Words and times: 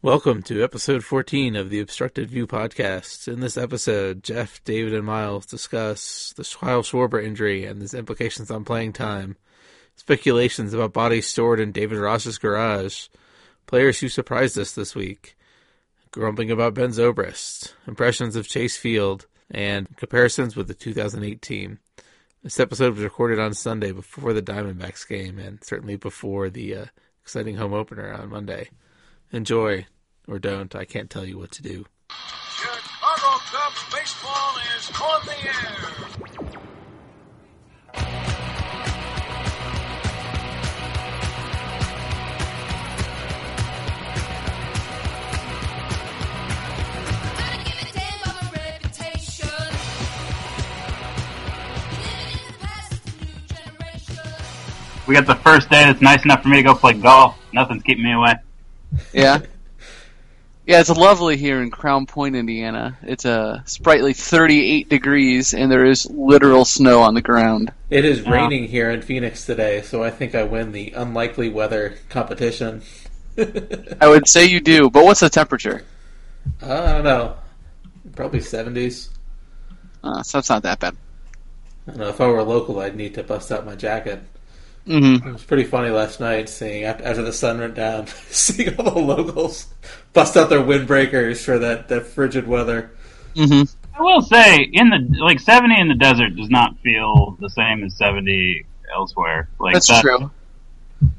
Welcome 0.00 0.44
to 0.44 0.62
episode 0.62 1.02
14 1.02 1.56
of 1.56 1.70
the 1.70 1.80
Obstructed 1.80 2.30
View 2.30 2.46
podcast. 2.46 3.26
In 3.26 3.40
this 3.40 3.56
episode, 3.56 4.22
Jeff, 4.22 4.62
David, 4.62 4.94
and 4.94 5.04
Miles 5.04 5.44
discuss 5.44 6.32
the 6.36 6.44
Kyle 6.44 6.84
Schwarber 6.84 7.20
injury 7.20 7.64
and 7.64 7.82
its 7.82 7.94
implications 7.94 8.48
on 8.48 8.64
playing 8.64 8.92
time, 8.92 9.36
speculations 9.96 10.72
about 10.72 10.92
bodies 10.92 11.26
stored 11.26 11.58
in 11.58 11.72
David 11.72 11.98
Ross's 11.98 12.38
garage, 12.38 13.08
players 13.66 13.98
who 13.98 14.08
surprised 14.08 14.56
us 14.56 14.70
this 14.70 14.94
week, 14.94 15.36
grumbling 16.12 16.52
about 16.52 16.74
Ben 16.74 16.90
Zobrist, 16.90 17.72
impressions 17.88 18.36
of 18.36 18.46
Chase 18.46 18.76
Field, 18.76 19.26
and 19.50 19.96
comparisons 19.96 20.54
with 20.54 20.68
the 20.68 20.74
2008 20.74 21.42
team. 21.42 21.80
This 22.44 22.60
episode 22.60 22.94
was 22.94 23.02
recorded 23.02 23.40
on 23.40 23.52
Sunday 23.52 23.90
before 23.90 24.32
the 24.32 24.42
Diamondbacks 24.42 25.08
game 25.08 25.40
and 25.40 25.58
certainly 25.64 25.96
before 25.96 26.50
the 26.50 26.76
uh, 26.76 26.84
exciting 27.20 27.56
home 27.56 27.74
opener 27.74 28.12
on 28.12 28.30
Monday. 28.30 28.70
Enjoy 29.30 29.86
or 30.26 30.38
don't. 30.38 30.74
I 30.74 30.86
can't 30.86 31.10
tell 31.10 31.24
you 31.24 31.38
what 31.38 31.50
to 31.52 31.62
do. 31.62 31.84
Chicago 32.10 33.38
Cubs 33.50 33.94
baseball 33.94 34.56
is 34.78 34.90
on 35.00 35.20
the 35.26 35.46
air. 35.46 35.98
We 55.06 55.14
got 55.14 55.26
the 55.26 55.36
first 55.36 55.70
day 55.70 55.84
that's 55.84 56.02
nice 56.02 56.22
enough 56.24 56.42
for 56.42 56.48
me 56.48 56.58
to 56.58 56.62
go 56.62 56.74
play 56.74 56.92
golf. 56.92 57.38
Nothing's 57.54 57.82
keeping 57.82 58.04
me 58.04 58.12
away. 58.12 58.34
Yeah. 59.12 59.40
Yeah, 60.68 60.80
it's 60.80 60.90
lovely 60.90 61.38
here 61.38 61.62
in 61.62 61.70
Crown 61.70 62.04
Point, 62.04 62.36
Indiana. 62.36 62.98
It's 63.02 63.24
a 63.24 63.62
sprightly 63.64 64.12
38 64.12 64.90
degrees, 64.90 65.54
and 65.54 65.72
there 65.72 65.86
is 65.86 66.04
literal 66.10 66.66
snow 66.66 67.00
on 67.00 67.14
the 67.14 67.22
ground. 67.22 67.72
It 67.88 68.04
is 68.04 68.20
raining 68.26 68.68
here 68.68 68.90
in 68.90 69.00
Phoenix 69.00 69.46
today, 69.46 69.80
so 69.80 70.02
I 70.02 70.10
think 70.10 70.34
I 70.34 70.42
win 70.42 70.72
the 70.72 70.90
unlikely 70.90 71.48
weather 71.48 71.96
competition. 72.10 72.82
I 74.00 74.08
would 74.08 74.28
say 74.28 74.44
you 74.44 74.60
do, 74.60 74.90
but 74.90 75.06
what's 75.06 75.20
the 75.20 75.30
temperature? 75.30 75.84
I 76.60 76.92
don't 76.92 77.04
know. 77.04 77.36
Probably 78.14 78.40
70s. 78.40 79.08
Uh, 80.04 80.22
so 80.22 80.38
it's 80.38 80.50
not 80.50 80.62
that 80.64 80.80
bad. 80.80 80.96
I 81.86 81.90
don't 81.92 82.00
know. 82.00 82.08
If 82.08 82.20
I 82.20 82.26
were 82.26 82.42
local, 82.42 82.80
I'd 82.80 82.94
need 82.94 83.14
to 83.14 83.22
bust 83.22 83.50
out 83.50 83.64
my 83.64 83.74
jacket. 83.74 84.20
Mm-hmm. 84.88 85.28
It 85.28 85.32
was 85.32 85.44
pretty 85.44 85.64
funny 85.64 85.90
last 85.90 86.18
night 86.18 86.48
seeing 86.48 86.84
after, 86.84 87.04
after 87.04 87.22
the 87.22 87.32
sun 87.32 87.58
went 87.60 87.74
down, 87.74 88.06
seeing 88.30 88.74
all 88.76 88.90
the 88.94 88.98
locals 89.00 89.66
bust 90.12 90.36
out 90.36 90.48
their 90.48 90.60
windbreakers 90.62 91.44
for 91.44 91.58
that, 91.58 91.88
that 91.88 92.06
frigid 92.06 92.46
weather. 92.48 92.90
Mm-hmm. 93.34 93.62
I 93.94 94.02
will 94.02 94.22
say, 94.22 94.56
in 94.72 94.90
the 94.90 95.18
like 95.20 95.40
seventy 95.40 95.78
in 95.80 95.88
the 95.88 95.94
desert 95.94 96.36
does 96.36 96.48
not 96.50 96.78
feel 96.78 97.36
the 97.40 97.50
same 97.50 97.84
as 97.84 97.96
seventy 97.96 98.64
elsewhere. 98.94 99.48
Like 99.60 99.74
That's 99.74 99.88
that- 99.88 100.02
true. 100.02 100.30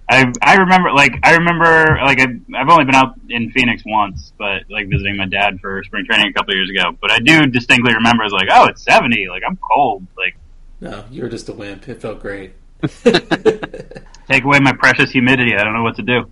I 0.10 0.26
I 0.42 0.56
remember 0.56 0.92
like 0.92 1.14
I 1.24 1.36
remember 1.36 1.98
like 2.04 2.20
I've, 2.20 2.42
I've 2.54 2.68
only 2.68 2.84
been 2.86 2.96
out 2.96 3.14
in 3.30 3.52
Phoenix 3.52 3.84
once, 3.86 4.34
but 4.38 4.64
like 4.70 4.90
visiting 4.90 5.16
my 5.16 5.26
dad 5.28 5.60
for 5.62 5.82
spring 5.84 6.06
training 6.06 6.28
a 6.28 6.34
couple 6.34 6.52
of 6.54 6.58
years 6.58 6.70
ago. 6.70 6.98
But 7.00 7.12
I 7.12 7.20
do 7.20 7.46
distinctly 7.46 7.94
remember 7.94 8.24
it's 8.24 8.34
like, 8.34 8.50
oh, 8.52 8.66
it's 8.66 8.84
seventy. 8.84 9.28
Like 9.30 9.44
I'm 9.48 9.58
cold. 9.58 10.06
Like 10.18 10.36
No, 10.82 11.06
you 11.12 11.22
were 11.22 11.30
just 11.30 11.48
a 11.48 11.54
wimp. 11.54 11.88
It 11.88 12.02
felt 12.02 12.20
great. 12.20 12.54
take 14.30 14.44
away 14.44 14.60
my 14.60 14.74
precious 14.74 15.12
humidity. 15.12 15.56
I 15.56 15.64
don't 15.64 15.74
know 15.74 15.84
what 15.84 15.96
to 15.98 16.04
do. 16.04 16.32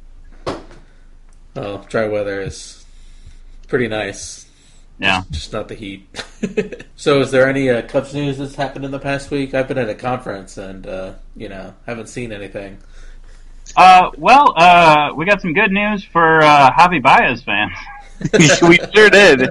Oh, 1.55 1.83
dry 1.89 2.07
weather 2.07 2.41
is 2.41 2.85
pretty 3.67 3.87
nice. 3.87 4.45
Yeah. 4.99 5.23
Just 5.29 5.53
not 5.53 5.67
the 5.67 5.75
heat. 5.75 6.07
so, 6.95 7.21
is 7.21 7.31
there 7.31 7.47
any 7.47 7.69
uh, 7.69 7.83
Cubs 7.83 8.13
news 8.13 8.37
that's 8.37 8.55
happened 8.55 8.85
in 8.85 8.91
the 8.91 8.99
past 8.99 9.29
week? 9.29 9.53
I've 9.53 9.67
been 9.67 9.77
at 9.77 9.89
a 9.89 9.95
conference 9.95 10.57
and, 10.57 10.87
uh, 10.87 11.13
you 11.36 11.49
know, 11.49 11.73
haven't 11.86 12.07
seen 12.07 12.31
anything. 12.31 12.80
Uh, 13.75 14.09
well, 14.17 14.53
uh, 14.55 15.11
we 15.15 15.25
got 15.25 15.41
some 15.41 15.53
good 15.53 15.71
news 15.71 16.03
for 16.03 16.41
uh, 16.41 16.71
Javi 16.71 17.02
Baez 17.02 17.43
fans. 17.43 17.73
we 18.63 18.77
sure 18.93 19.09
did. 19.09 19.49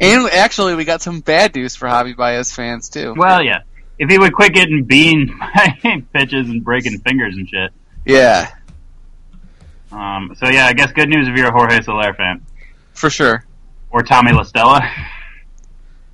And 0.00 0.28
actually, 0.30 0.76
we 0.76 0.84
got 0.84 1.02
some 1.02 1.20
bad 1.20 1.54
news 1.56 1.74
for 1.74 1.88
Javi 1.88 2.16
Baez 2.16 2.52
fans, 2.52 2.88
too. 2.88 3.14
Well, 3.16 3.42
yeah. 3.42 3.62
If 3.98 4.10
he 4.10 4.18
would 4.18 4.32
quit 4.32 4.52
getting 4.54 4.84
bean 4.84 5.36
by 5.38 6.02
pitches 6.12 6.48
and 6.48 6.64
breaking 6.64 6.98
fingers 6.98 7.36
and 7.36 7.48
shit. 7.48 7.70
Yeah, 8.04 8.50
Um, 9.92 10.34
so 10.36 10.48
yeah, 10.48 10.66
I 10.66 10.72
guess 10.72 10.92
good 10.92 11.08
news 11.08 11.28
if 11.28 11.36
you're 11.36 11.48
a 11.48 11.52
Jorge 11.52 11.80
Soler 11.82 12.12
fan 12.14 12.44
for 12.92 13.08
sure. 13.08 13.44
or 13.90 14.02
Tommy 14.02 14.32
La 14.32 14.42
Stella. 14.42 14.80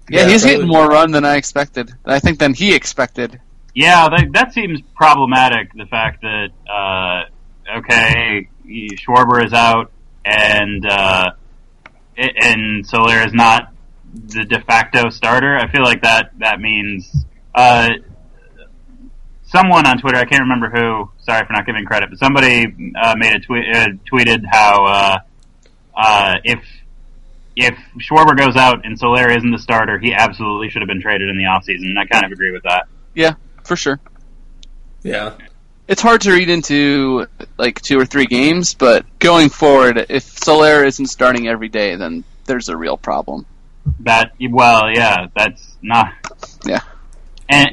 Yeah, 0.09 0.21
Yeah, 0.23 0.29
he's 0.29 0.43
that 0.43 0.49
getting 0.51 0.69
more 0.69 0.87
run 0.89 1.11
than 1.13 1.25
I 1.25 1.37
expected. 1.37 1.93
I 2.05 2.19
think 2.21 2.39
than 2.39 2.53
he 2.55 2.75
expected. 2.75 3.41
yeah, 3.75 4.09
that, 4.09 4.29
that 4.33 4.53
seems 4.53 4.81
problematic. 4.95 5.73
The 5.75 5.87
fact 5.87 6.23
that 6.23 6.49
uh, 6.69 7.79
okay, 7.79 8.49
Schwarber 8.67 9.45
is 9.45 9.53
out 9.53 9.91
and 10.25 10.85
uh, 10.87 11.31
and 12.17 12.87
Soler 12.87 13.25
is 13.27 13.33
not 13.33 13.73
the 14.13 14.45
de 14.45 14.61
facto 14.61 15.09
starter. 15.11 15.57
I 15.57 15.71
feel 15.71 15.83
like 15.83 16.03
that 16.03 16.33
that 16.39 16.61
means 16.61 17.25
uh, 17.55 17.91
someone 19.45 19.87
on 19.87 19.99
Twitter, 19.99 20.19
I 20.19 20.25
can't 20.25 20.43
remember 20.43 20.71
who. 20.71 21.11
Sorry 21.23 21.45
for 21.47 21.53
not 21.53 21.67
giving 21.67 21.85
credit, 21.85 22.11
but 22.11 22.19
somebody 22.19 22.93
uh, 23.01 23.15
made 23.17 23.35
a 23.35 23.41
tweet, 23.41 23.65
uh, 23.75 23.89
tweeted 24.11 24.45
how 24.51 24.85
uh, 24.87 25.19
uh, 25.97 26.35
if 26.45 26.65
if 27.57 27.77
Schwarber 27.99 28.37
goes 28.37 28.57
out 28.57 28.87
and 28.87 28.99
Soler 28.99 29.31
isn't 29.31 29.51
the 29.51 29.59
starter, 29.59 29.99
he 29.99 30.15
absolutely 30.15 30.71
should 30.71 30.83
have 30.83 30.89
been 30.89 31.03
traded 31.03 31.29
in 31.29 31.37
the 31.37 31.45
offseason. 31.45 31.91
And 31.91 31.99
I 31.99 32.07
kind 32.07 32.25
of 32.25 32.33
agree 32.33 32.53
with 32.53 32.63
that. 32.63 32.87
Yeah, 33.15 33.35
for 33.65 33.77
sure. 33.77 34.01
Yeah. 35.03 35.35
It's 35.89 36.01
hard 36.01 36.21
to 36.23 36.33
read 36.33 36.49
into 36.49 37.27
like 37.59 37.81
two 37.83 37.99
or 37.99 38.07
three 38.07 38.27
games, 38.27 38.75
but 38.75 39.05
going 39.19 39.49
forward, 39.49 40.07
if 40.09 40.23
Soler 40.23 40.85
isn't 40.85 41.07
starting 41.07 41.49
every 41.49 41.69
day, 41.69 41.97
then 41.97 42.23
there's 42.45 42.69
a 42.69 42.77
real 42.77 42.97
problem. 42.97 43.45
That 44.01 44.33
well, 44.51 44.91
yeah, 44.91 45.27
that's 45.35 45.77
not 45.83 46.13
Yeah. 46.23 46.47
And 47.51 47.71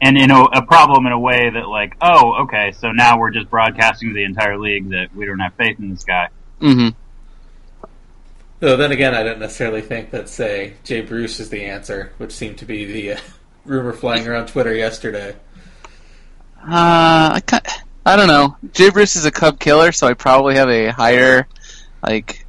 and 0.00 0.18
in 0.18 0.30
a, 0.32 0.42
a 0.42 0.62
problem 0.66 1.06
in 1.06 1.12
a 1.12 1.18
way 1.18 1.48
that 1.48 1.68
like, 1.68 1.96
oh, 2.02 2.42
okay, 2.42 2.72
so 2.72 2.90
now 2.90 3.18
we're 3.18 3.30
just 3.30 3.48
broadcasting 3.48 4.08
to 4.08 4.14
the 4.14 4.24
entire 4.24 4.58
league 4.58 4.90
that 4.90 5.14
we 5.14 5.26
don't 5.26 5.38
have 5.38 5.54
faith 5.54 5.78
in 5.78 5.90
this 5.90 6.02
guy. 6.02 6.28
Mm-hmm. 6.60 6.88
Though 8.58 8.76
then 8.76 8.92
again, 8.92 9.14
I 9.14 9.22
don't 9.22 9.38
necessarily 9.38 9.80
think 9.80 10.10
that, 10.10 10.28
say, 10.28 10.74
Jay 10.84 11.00
Bruce 11.00 11.40
is 11.40 11.50
the 11.50 11.64
answer, 11.64 12.12
which 12.18 12.32
seemed 12.32 12.58
to 12.58 12.64
be 12.64 12.84
the 12.84 13.12
uh, 13.12 13.20
rumor 13.64 13.92
flying 13.92 14.26
around 14.26 14.48
Twitter 14.48 14.74
yesterday. 14.74 15.36
Uh, 16.58 17.34
I 17.34 17.42
ca- 17.44 17.82
I 18.04 18.16
don't 18.16 18.28
know. 18.28 18.56
Jay 18.72 18.90
Bruce 18.90 19.14
is 19.14 19.24
a 19.24 19.30
Cub 19.30 19.58
killer, 19.60 19.92
so 19.92 20.08
I 20.08 20.14
probably 20.14 20.56
have 20.56 20.68
a 20.68 20.88
higher, 20.88 21.46
like, 22.04 22.44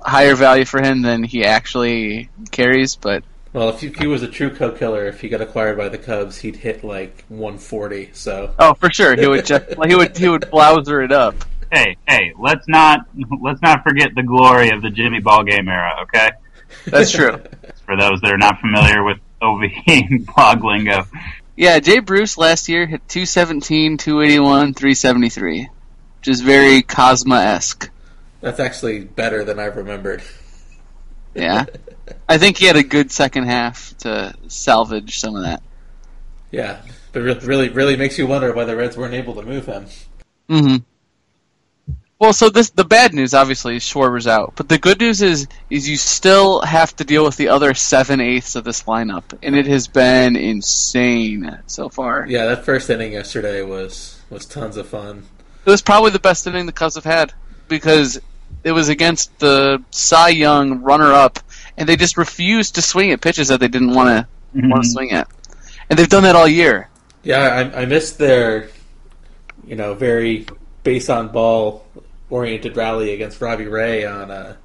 higher 0.00 0.34
value 0.34 0.64
for 0.64 0.82
him 0.82 1.02
than 1.02 1.22
he 1.22 1.44
actually 1.44 2.30
carries. 2.50 2.96
But 2.96 3.24
Well, 3.54 3.68
if 3.68 3.80
he, 3.80 3.86
if 3.86 3.96
he 3.96 4.08
was 4.08 4.24
a 4.24 4.28
true 4.28 4.50
Cub 4.50 4.76
killer, 4.76 5.06
if 5.06 5.20
he 5.20 5.28
got 5.28 5.40
acquired 5.40 5.78
by 5.78 5.88
the 5.88 5.96
Cubs, 5.96 6.38
he'd 6.38 6.56
hit 6.56 6.82
like 6.82 7.24
140. 7.28 8.10
So 8.12 8.52
oh, 8.58 8.74
for 8.74 8.90
sure, 8.90 9.16
he 9.16 9.28
would 9.28 9.46
just 9.46 9.66
he 9.86 9.94
would 9.94 10.18
he 10.18 10.28
would 10.28 10.42
blouser 10.42 11.04
it 11.04 11.12
up. 11.12 11.36
Hey, 11.72 11.96
hey, 12.08 12.32
let's 12.36 12.66
not 12.66 13.06
let's 13.40 13.62
not 13.62 13.84
forget 13.84 14.12
the 14.16 14.24
glory 14.24 14.70
of 14.70 14.82
the 14.82 14.90
Jimmy 14.90 15.20
Ball 15.20 15.44
game 15.44 15.68
era, 15.68 16.02
okay? 16.02 16.32
That's 16.86 17.12
true. 17.12 17.40
For 17.86 17.96
those 17.96 18.20
that 18.22 18.32
are 18.32 18.38
not 18.38 18.60
familiar 18.60 19.04
with 19.04 19.18
OV 19.40 19.62
blog 20.34 20.64
lingo. 20.64 21.06
Yeah, 21.54 21.78
Jay 21.78 22.00
Bruce 22.00 22.36
last 22.36 22.68
year 22.68 22.86
hit 22.86 23.08
217, 23.08 23.98
281, 23.98 24.74
373, 24.74 25.68
which 26.18 26.28
is 26.28 26.40
very 26.40 26.82
Cosma 26.82 27.44
esque. 27.44 27.88
that's 28.40 28.58
actually 28.58 29.04
better 29.04 29.44
than 29.44 29.60
I 29.60 29.66
remembered. 29.66 30.22
Yeah. 31.36 31.66
I 32.28 32.38
think 32.38 32.58
he 32.58 32.66
had 32.66 32.76
a 32.76 32.82
good 32.82 33.10
second 33.10 33.44
half 33.44 33.96
to 33.98 34.34
salvage 34.48 35.18
some 35.18 35.36
of 35.36 35.42
that. 35.42 35.62
Yeah, 36.50 36.80
but 37.12 37.22
re- 37.22 37.38
really, 37.42 37.68
really 37.68 37.96
makes 37.96 38.18
you 38.18 38.26
wonder 38.26 38.52
why 38.52 38.64
the 38.64 38.76
Reds 38.76 38.96
weren't 38.96 39.14
able 39.14 39.34
to 39.34 39.42
move 39.42 39.66
him. 39.66 39.86
hmm 40.48 40.76
Well, 42.18 42.32
so 42.32 42.48
this 42.48 42.70
the 42.70 42.84
bad 42.84 43.12
news 43.12 43.34
obviously 43.34 43.76
is 43.76 43.82
Schwarber's 43.82 44.26
out, 44.26 44.52
but 44.56 44.68
the 44.68 44.78
good 44.78 45.00
news 45.00 45.20
is 45.22 45.48
is 45.70 45.88
you 45.88 45.96
still 45.96 46.60
have 46.62 46.94
to 46.96 47.04
deal 47.04 47.24
with 47.24 47.36
the 47.36 47.48
other 47.48 47.74
seven 47.74 48.20
eighths 48.20 48.54
of 48.54 48.64
this 48.64 48.84
lineup, 48.84 49.36
and 49.42 49.56
it 49.56 49.66
has 49.66 49.88
been 49.88 50.36
insane 50.36 51.58
so 51.66 51.88
far. 51.88 52.26
Yeah, 52.28 52.46
that 52.46 52.64
first 52.64 52.88
inning 52.90 53.12
yesterday 53.12 53.62
was 53.62 54.20
was 54.30 54.46
tons 54.46 54.76
of 54.76 54.86
fun. 54.88 55.24
It 55.66 55.70
was 55.70 55.82
probably 55.82 56.10
the 56.10 56.18
best 56.18 56.46
inning 56.46 56.66
the 56.66 56.72
Cubs 56.72 56.94
have 56.94 57.04
had 57.04 57.32
because 57.68 58.20
it 58.62 58.72
was 58.72 58.88
against 58.88 59.38
the 59.38 59.82
Cy 59.90 60.28
Young 60.28 60.82
runner-up, 60.82 61.38
and 61.76 61.88
they 61.88 61.96
just 61.96 62.16
refused 62.16 62.76
to 62.76 62.82
swing 62.82 63.10
at 63.10 63.20
pitches 63.20 63.48
that 63.48 63.60
they 63.60 63.68
didn't 63.68 63.94
want 63.94 64.08
to 64.08 64.28
want 64.68 64.84
to 64.84 64.90
swing 64.90 65.12
at, 65.12 65.28
and 65.90 65.98
they've 65.98 66.08
done 66.08 66.22
that 66.24 66.36
all 66.36 66.48
year. 66.48 66.88
Yeah, 67.22 67.70
I, 67.74 67.82
I 67.82 67.84
missed 67.86 68.18
their, 68.18 68.68
you 69.66 69.76
know, 69.76 69.94
very 69.94 70.46
base 70.82 71.08
on 71.08 71.28
ball 71.28 71.86
oriented 72.30 72.76
rally 72.76 73.12
against 73.12 73.40
Robbie 73.40 73.66
Ray 73.66 74.04
on 74.04 74.30
uh, 74.30 74.56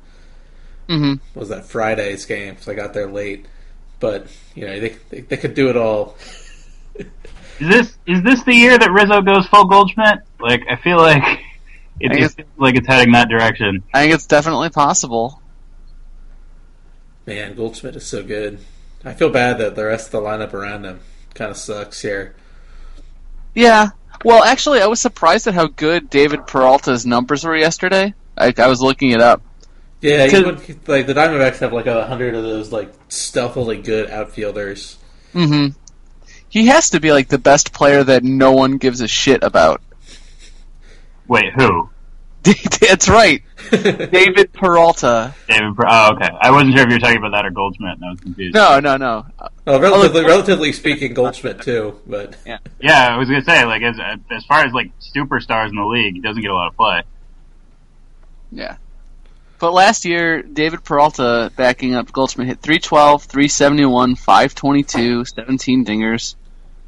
hmm 0.87 1.13
what 1.33 1.41
was 1.41 1.49
that 1.49 1.65
Friday's 1.65 2.25
game? 2.25 2.57
So 2.59 2.71
I 2.71 2.75
got 2.75 2.93
there 2.93 3.09
late, 3.09 3.45
but 3.99 4.27
you 4.55 4.65
know 4.65 4.79
they 4.79 4.89
they, 5.09 5.21
they 5.21 5.37
could 5.37 5.53
do 5.53 5.69
it 5.69 5.77
all. 5.77 6.17
Is 7.59 7.67
this 7.67 7.97
is 8.07 8.23
this 8.23 8.43
the 8.43 8.53
year 8.53 8.77
that 8.77 8.91
Rizzo 8.91 9.21
goes 9.21 9.45
full 9.47 9.65
Goldschmidt? 9.65 10.19
Like 10.39 10.63
I 10.69 10.75
feel 10.77 10.97
like 10.97 11.41
it 11.99 12.11
I 12.11 12.17
just 12.17 12.37
feels 12.37 12.47
like 12.57 12.75
it's 12.75 12.87
heading 12.87 13.13
that 13.13 13.29
direction. 13.29 13.83
I 13.93 14.01
think 14.01 14.13
it's 14.13 14.25
definitely 14.25 14.69
possible. 14.69 15.38
Man, 17.29 17.53
Goldschmidt 17.53 17.95
is 17.95 18.07
so 18.07 18.23
good. 18.23 18.57
I 19.05 19.13
feel 19.13 19.29
bad 19.29 19.59
that 19.59 19.75
the 19.75 19.85
rest 19.85 20.07
of 20.07 20.11
the 20.13 20.21
lineup 20.21 20.51
around 20.51 20.83
him 20.83 20.99
kind 21.35 21.51
of 21.51 21.57
sucks 21.57 22.01
here. 22.01 22.33
Yeah. 23.53 23.89
Well, 24.25 24.43
actually, 24.43 24.81
I 24.81 24.87
was 24.87 24.99
surprised 24.99 25.45
at 25.45 25.53
how 25.53 25.67
good 25.67 26.09
David 26.09 26.47
Peralta's 26.47 27.05
numbers 27.05 27.43
were 27.43 27.55
yesterday. 27.55 28.15
I, 28.35 28.51
I 28.57 28.65
was 28.65 28.81
looking 28.81 29.11
it 29.11 29.21
up. 29.21 29.43
Yeah, 30.01 30.25
he 30.25 30.31
Cause- 30.31 30.43
would, 30.43 30.87
like 30.87 31.05
the 31.05 31.13
Diamondbacks 31.13 31.59
have 31.59 31.71
like 31.71 31.85
a 31.85 32.07
hundred 32.07 32.33
of 32.33 32.41
those 32.41 32.71
like 32.71 32.91
stealthily 33.09 33.79
good 33.79 34.09
outfielders. 34.09 34.97
Mm-hmm. 35.35 35.77
He 36.49 36.65
has 36.65 36.89
to 36.89 36.99
be 36.99 37.11
like 37.11 37.27
the 37.27 37.37
best 37.37 37.73
player 37.73 38.03
that 38.03 38.23
no 38.23 38.53
one 38.53 38.77
gives 38.77 39.01
a 39.01 39.07
shit 39.07 39.43
about. 39.43 39.83
Wait, 41.27 41.53
who? 41.53 41.91
That's 42.79 43.09
right, 43.09 43.43
David 43.71 44.53
Peralta. 44.53 45.35
David? 45.47 45.75
Per- 45.75 45.85
oh, 45.87 46.13
okay. 46.13 46.29
I 46.41 46.51
wasn't 46.51 46.73
sure 46.75 46.83
if 46.83 46.89
you 46.89 46.95
were 46.95 46.99
talking 46.99 47.17
about 47.17 47.31
that 47.31 47.45
or 47.45 47.51
Goldschmidt, 47.51 47.95
and 47.97 48.05
I 48.05 48.09
was 48.11 48.19
confused. 48.21 48.55
No, 48.55 48.79
no, 48.79 48.97
no. 48.97 49.25
Well, 49.65 49.79
relatively, 49.79 50.23
relatively 50.23 50.71
speaking, 50.73 51.13
Goldschmidt 51.13 51.61
too, 51.61 51.99
but 52.07 52.37
Yeah, 52.45 53.13
I 53.13 53.17
was 53.17 53.27
gonna 53.29 53.43
say 53.43 53.65
like 53.65 53.81
as 53.83 53.99
as 54.31 54.45
far 54.45 54.65
as 54.65 54.73
like 54.73 54.91
superstars 54.99 55.69
in 55.69 55.75
the 55.75 55.85
league, 55.85 56.15
he 56.15 56.21
doesn't 56.21 56.41
get 56.41 56.51
a 56.51 56.53
lot 56.55 56.69
of 56.69 56.77
play. 56.77 57.03
Yeah. 58.51 58.77
But 59.59 59.73
last 59.73 60.05
year, 60.05 60.41
David 60.41 60.85
Peralta 60.85 61.51
backing 61.57 61.93
up 61.93 62.11
Goldschmidt 62.13 62.47
hit 62.47 62.61
312, 62.61 63.23
371, 63.23 64.15
522, 64.15 65.25
17 65.25 65.85
dingers. 65.85 66.35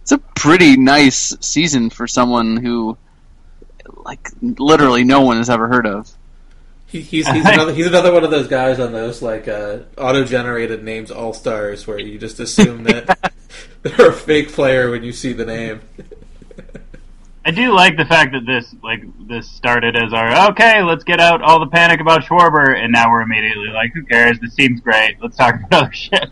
It's 0.03 0.13
a 0.13 0.17
pretty 0.17 0.77
nice 0.77 1.35
season 1.41 1.89
for 1.89 2.07
someone 2.07 2.55
who, 2.57 2.97
like, 4.03 4.29
literally 4.41 5.03
no 5.03 5.21
one 5.21 5.37
has 5.37 5.49
ever 5.49 5.67
heard 5.67 5.85
of. 5.87 6.11
he, 6.87 7.01
he's 7.01 7.27
he's 7.27 7.45
another 7.45 7.73
he's 7.73 7.87
another 7.87 8.11
one 8.11 8.23
of 8.23 8.31
those 8.31 8.47
guys 8.47 8.79
on 8.79 8.91
those 8.91 9.21
like 9.21 9.47
uh, 9.47 9.79
auto-generated 9.97 10.83
names 10.83 11.09
all 11.11 11.33
stars 11.33 11.87
where 11.87 11.99
you 11.99 12.17
just 12.19 12.39
assume 12.39 12.83
that 12.85 13.33
they're 13.83 14.09
a 14.09 14.13
fake 14.13 14.51
player 14.51 14.91
when 14.91 15.03
you 15.03 15.13
see 15.13 15.33
the 15.33 15.45
name. 15.45 15.81
I 17.43 17.49
do 17.49 17.73
like 17.73 17.97
the 17.97 18.05
fact 18.05 18.33
that 18.33 18.45
this 18.45 18.75
like 18.83 19.01
this 19.27 19.49
started 19.49 19.95
as 19.95 20.13
our 20.13 20.51
okay, 20.51 20.83
let's 20.83 21.03
get 21.03 21.19
out 21.19 21.41
all 21.41 21.59
the 21.59 21.65
panic 21.71 21.99
about 21.99 22.21
Schwarber, 22.21 22.77
and 22.77 22.91
now 22.93 23.09
we're 23.09 23.21
immediately 23.23 23.69
like, 23.69 23.93
who 23.95 24.03
cares? 24.03 24.39
This 24.39 24.53
seems 24.53 24.79
great. 24.79 25.17
Let's 25.19 25.37
talk 25.37 25.55
about 25.55 25.85
other 25.85 25.91
shit. 25.91 26.29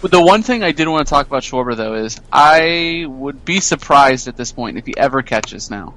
But 0.00 0.10
the 0.10 0.22
one 0.22 0.42
thing 0.42 0.62
I 0.62 0.72
did 0.72 0.88
want 0.88 1.06
to 1.06 1.10
talk 1.10 1.26
about 1.26 1.42
Schwarber, 1.42 1.76
though, 1.76 1.92
is 1.94 2.18
I 2.32 3.04
would 3.06 3.44
be 3.44 3.60
surprised 3.60 4.26
at 4.26 4.38
this 4.38 4.52
point 4.52 4.78
if 4.78 4.86
he 4.86 4.96
ever 4.96 5.20
catches 5.20 5.70
now. 5.70 5.92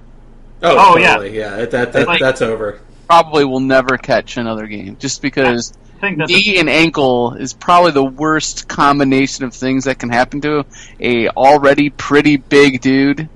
Oh, 0.64 0.94
Oh, 0.94 0.98
yeah. 0.98 1.16
totally, 1.16 1.38
yeah, 1.38 1.58
that, 1.58 1.72
that, 1.72 1.94
that 1.94 2.08
Like- 2.08 2.20
that's 2.20 2.42
over. 2.42 2.80
Probably 3.08 3.46
will 3.46 3.62
never 3.62 3.98
catch 3.98 4.36
another 4.36 4.68
game, 4.68 4.98
just 5.00 5.22
because 5.22 5.72
I 5.96 6.00
think 6.02 6.18
that's 6.18 6.30
knee 6.30 6.58
and 6.60 6.70
ankle 6.70 7.36
is 7.36 7.54
probably 7.54 7.92
the 7.92 8.04
worst 8.04 8.68
combination 8.68 9.46
of 9.46 9.54
things 9.54 9.86
that 9.86 9.98
can 9.98 10.10
happen 10.10 10.42
to 10.42 10.66
a 11.00 11.30
already 11.30 11.90
pretty 11.90 12.36
big 12.36 12.82
dude 12.82 13.30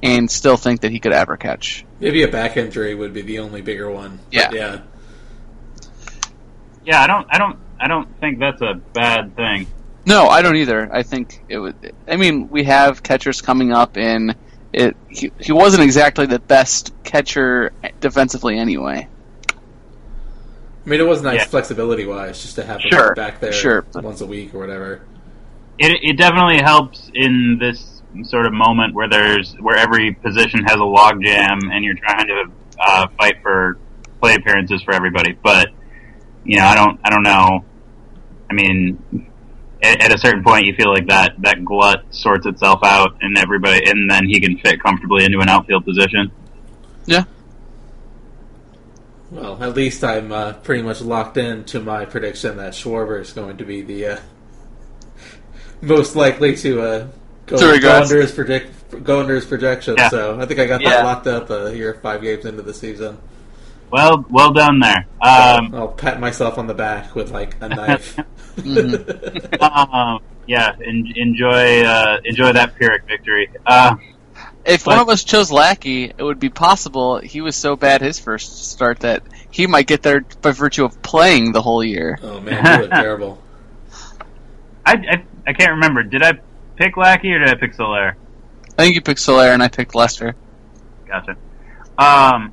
and 0.00 0.30
still 0.30 0.56
think 0.56 0.82
that 0.82 0.92
he 0.92 1.00
could 1.00 1.12
ever 1.12 1.36
catch. 1.36 1.84
Maybe 1.98 2.22
a 2.22 2.28
back 2.28 2.56
injury 2.56 2.94
would 2.94 3.12
be 3.12 3.22
the 3.22 3.40
only 3.40 3.60
bigger 3.60 3.90
one. 3.90 4.20
Yeah. 4.30 4.50
yeah. 4.52 4.80
yeah. 6.84 7.02
I 7.02 7.06
don't 7.08 7.26
I 7.30 7.38
don't 7.38 7.58
I 7.80 7.88
don't 7.88 8.08
think 8.20 8.38
that's 8.38 8.62
a 8.62 8.74
bad 8.92 9.34
thing. 9.34 9.66
No, 10.06 10.28
I 10.28 10.42
don't 10.42 10.56
either. 10.56 10.88
I 10.94 11.02
think 11.02 11.42
it 11.48 11.58
would. 11.58 11.92
I 12.06 12.16
mean, 12.16 12.48
we 12.48 12.64
have 12.64 13.02
catchers 13.02 13.42
coming 13.42 13.72
up, 13.72 13.96
and 13.96 14.34
it 14.72 14.96
he, 15.08 15.30
he 15.38 15.52
wasn't 15.52 15.82
exactly 15.82 16.26
the 16.26 16.38
best 16.38 16.92
catcher 17.04 17.72
defensively 18.00 18.58
anyway. 18.58 19.08
I 19.50 20.88
mean, 20.90 21.00
it 21.00 21.06
was 21.06 21.22
nice 21.22 21.40
Yeah. 21.40 21.44
flexibility 21.44 22.06
wise, 22.06 22.40
just 22.40 22.54
to 22.56 22.64
have 22.64 22.80
him 22.80 22.90
Sure, 22.90 23.14
back 23.14 23.40
there 23.40 23.52
sure. 23.52 23.84
once 23.94 24.20
a 24.20 24.26
week 24.26 24.54
or 24.54 24.58
whatever. 24.58 25.02
It 25.78 25.98
it 26.02 26.16
definitely 26.16 26.58
helps 26.62 27.10
in 27.14 27.58
this 27.60 28.02
sort 28.22 28.46
of 28.46 28.52
moment 28.52 28.94
where 28.94 29.08
there's 29.08 29.54
where 29.60 29.76
every 29.76 30.12
position 30.14 30.64
has 30.64 30.76
a 30.76 30.84
log 30.84 31.22
jam 31.22 31.58
and 31.70 31.84
you're 31.84 31.94
trying 31.94 32.26
to 32.26 32.44
uh, 32.80 33.06
fight 33.18 33.34
for 33.42 33.76
play 34.20 34.34
appearances 34.34 34.82
for 34.82 34.94
everybody. 34.94 35.36
But 35.42 35.68
you 36.44 36.56
know, 36.58 36.64
I 36.64 36.74
don't 36.74 36.98
I 37.04 37.10
don't 37.10 37.22
know. 37.22 37.64
I 38.50 38.54
mean, 38.54 39.30
at, 39.82 40.02
at 40.02 40.14
a 40.14 40.18
certain 40.18 40.42
point, 40.42 40.66
you 40.66 40.74
feel 40.74 40.92
like 40.92 41.06
that 41.06 41.34
that 41.38 41.64
glut 41.64 42.04
sorts 42.10 42.46
itself 42.46 42.80
out, 42.84 43.16
and 43.20 43.38
everybody, 43.38 43.88
and 43.88 44.10
then 44.10 44.24
he 44.26 44.40
can 44.40 44.58
fit 44.58 44.82
comfortably 44.82 45.24
into 45.24 45.40
an 45.40 45.48
outfield 45.48 45.84
position. 45.84 46.30
Yeah. 47.06 47.24
Well, 49.30 49.62
at 49.62 49.74
least 49.74 50.02
I'm 50.04 50.32
uh, 50.32 50.54
pretty 50.54 50.82
much 50.82 51.00
locked 51.02 51.36
in 51.36 51.64
to 51.64 51.80
my 51.80 52.06
prediction 52.06 52.56
that 52.56 52.72
Schwarber 52.72 53.20
is 53.20 53.32
going 53.32 53.58
to 53.58 53.64
be 53.64 53.82
the 53.82 54.06
uh, 54.06 54.20
most 55.82 56.16
likely 56.16 56.56
to 56.56 56.80
uh, 56.80 57.08
go, 57.46 57.74
To 57.74 57.80
go 57.80 58.00
under 58.00 58.20
his 58.20 58.32
predict 58.32 59.04
go 59.04 59.20
under 59.20 59.34
his 59.34 59.44
projection. 59.44 59.96
Yeah. 59.98 60.08
So 60.08 60.40
I 60.40 60.46
think 60.46 60.60
I 60.60 60.66
got 60.66 60.80
Yeah. 60.80 60.90
that 60.90 61.04
locked 61.04 61.26
up 61.26 61.50
uh, 61.50 61.66
here 61.66 61.94
five 62.02 62.22
games 62.22 62.46
into 62.46 62.62
the 62.62 62.72
season. 62.72 63.18
Well, 63.90 64.24
well 64.28 64.52
done 64.52 64.80
there. 64.80 65.06
Um, 65.20 65.74
I'll 65.74 65.88
pat 65.88 66.20
myself 66.20 66.58
on 66.58 66.66
the 66.66 66.74
back 66.74 67.14
with 67.14 67.30
like 67.30 67.56
a 67.60 67.68
knife. 67.68 68.18
um, 69.60 70.20
yeah, 70.46 70.72
en- 70.84 71.12
enjoy 71.16 71.82
uh, 71.82 72.18
enjoy 72.24 72.52
that 72.52 72.74
Pyrrhic 72.76 73.06
victory. 73.06 73.50
Uh, 73.66 73.96
If 74.64 74.86
one 74.86 74.98
of 74.98 75.08
us 75.08 75.24
chose 75.24 75.50
Lackey, 75.50 76.04
it 76.04 76.22
would 76.22 76.38
be 76.40 76.50
possible 76.50 77.18
he 77.18 77.40
was 77.40 77.56
so 77.56 77.76
bad 77.76 78.02
his 78.02 78.18
first 78.18 78.70
start 78.70 79.00
that 79.00 79.22
he 79.50 79.66
might 79.66 79.86
get 79.86 80.02
there 80.02 80.20
by 80.42 80.50
virtue 80.52 80.84
of 80.84 81.00
playing 81.02 81.52
the 81.52 81.62
whole 81.62 81.82
year. 81.82 82.18
oh 82.22 82.40
man, 82.40 82.64
you 82.64 82.82
look 82.82 82.90
terrible. 82.90 83.42
I, 84.86 84.92
I 84.92 85.24
I 85.46 85.52
can't 85.54 85.72
remember. 85.72 86.02
Did 86.02 86.22
I 86.22 86.32
pick 86.76 86.96
Lackey 86.96 87.32
or 87.32 87.38
did 87.38 87.48
I 87.48 87.54
pick 87.54 87.74
Soler? 87.74 88.16
I 88.78 88.82
think 88.82 88.94
you 88.94 89.00
picked 89.00 89.20
Soler 89.20 89.48
and 89.48 89.62
I 89.62 89.68
picked 89.68 89.94
Lester. 89.94 90.34
Gotcha. 91.06 91.36
Um, 91.96 92.52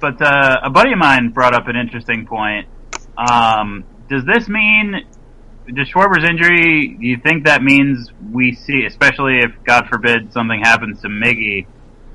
but 0.00 0.20
uh, 0.20 0.60
a 0.62 0.70
buddy 0.70 0.92
of 0.92 0.98
mine 0.98 1.30
brought 1.30 1.54
up 1.54 1.68
an 1.68 1.76
interesting 1.76 2.26
point. 2.26 2.68
Um, 3.16 3.84
does 4.08 4.24
this 4.24 4.48
mean, 4.48 5.06
does 5.72 5.88
Schwarber's 5.88 6.24
injury, 6.24 6.96
do 7.00 7.06
you 7.06 7.18
think 7.18 7.44
that 7.44 7.62
means 7.62 8.12
we 8.32 8.54
see, 8.54 8.84
especially 8.86 9.38
if, 9.38 9.52
God 9.64 9.88
forbid, 9.88 10.32
something 10.32 10.60
happens 10.60 11.00
to 11.02 11.08
Miggy, 11.08 11.66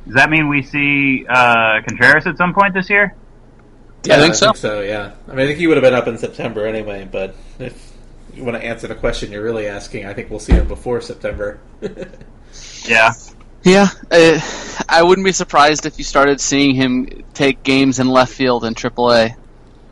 does 0.05 0.15
that 0.15 0.29
mean 0.29 0.50
we 0.50 0.63
see 0.63 1.25
uh, 1.27 1.81
Contreras 1.88 2.25
at 2.25 2.38
some 2.38 2.53
point 2.53 2.73
this 2.73 2.89
year? 2.89 3.15
Yeah, 4.03 4.17
I 4.17 4.31
think 4.31 4.55
so. 4.55 4.81
Yeah, 4.81 5.13
I 5.27 5.31
mean, 5.31 5.41
I 5.41 5.45
think 5.45 5.59
he 5.59 5.67
would 5.67 5.77
have 5.77 5.83
been 5.83 5.93
up 5.93 6.07
in 6.07 6.17
September 6.17 6.65
anyway. 6.65 7.07
But 7.09 7.35
if 7.59 7.93
you 8.33 8.43
want 8.43 8.57
to 8.57 8.65
answer 8.65 8.88
the 8.88 8.95
question 8.95 9.31
you're 9.31 9.43
really 9.43 9.67
asking, 9.67 10.07
I 10.07 10.13
think 10.15 10.31
we'll 10.31 10.39
see 10.39 10.53
him 10.53 10.67
before 10.67 11.01
September. 11.01 11.59
Yeah. 12.85 13.13
Yeah, 13.63 13.89
uh, 14.10 14.39
I 14.89 15.03
wouldn't 15.03 15.25
be 15.25 15.32
surprised 15.32 15.86
if 15.86 15.98
you 15.98 16.03
started 16.03 16.41
seeing 16.41 16.75
him 16.75 17.24
take 17.34 17.62
games 17.62 18.00
in 18.00 18.08
left 18.08 18.34
field 18.34 18.65
in 18.65 18.74
AAA, 18.74 19.36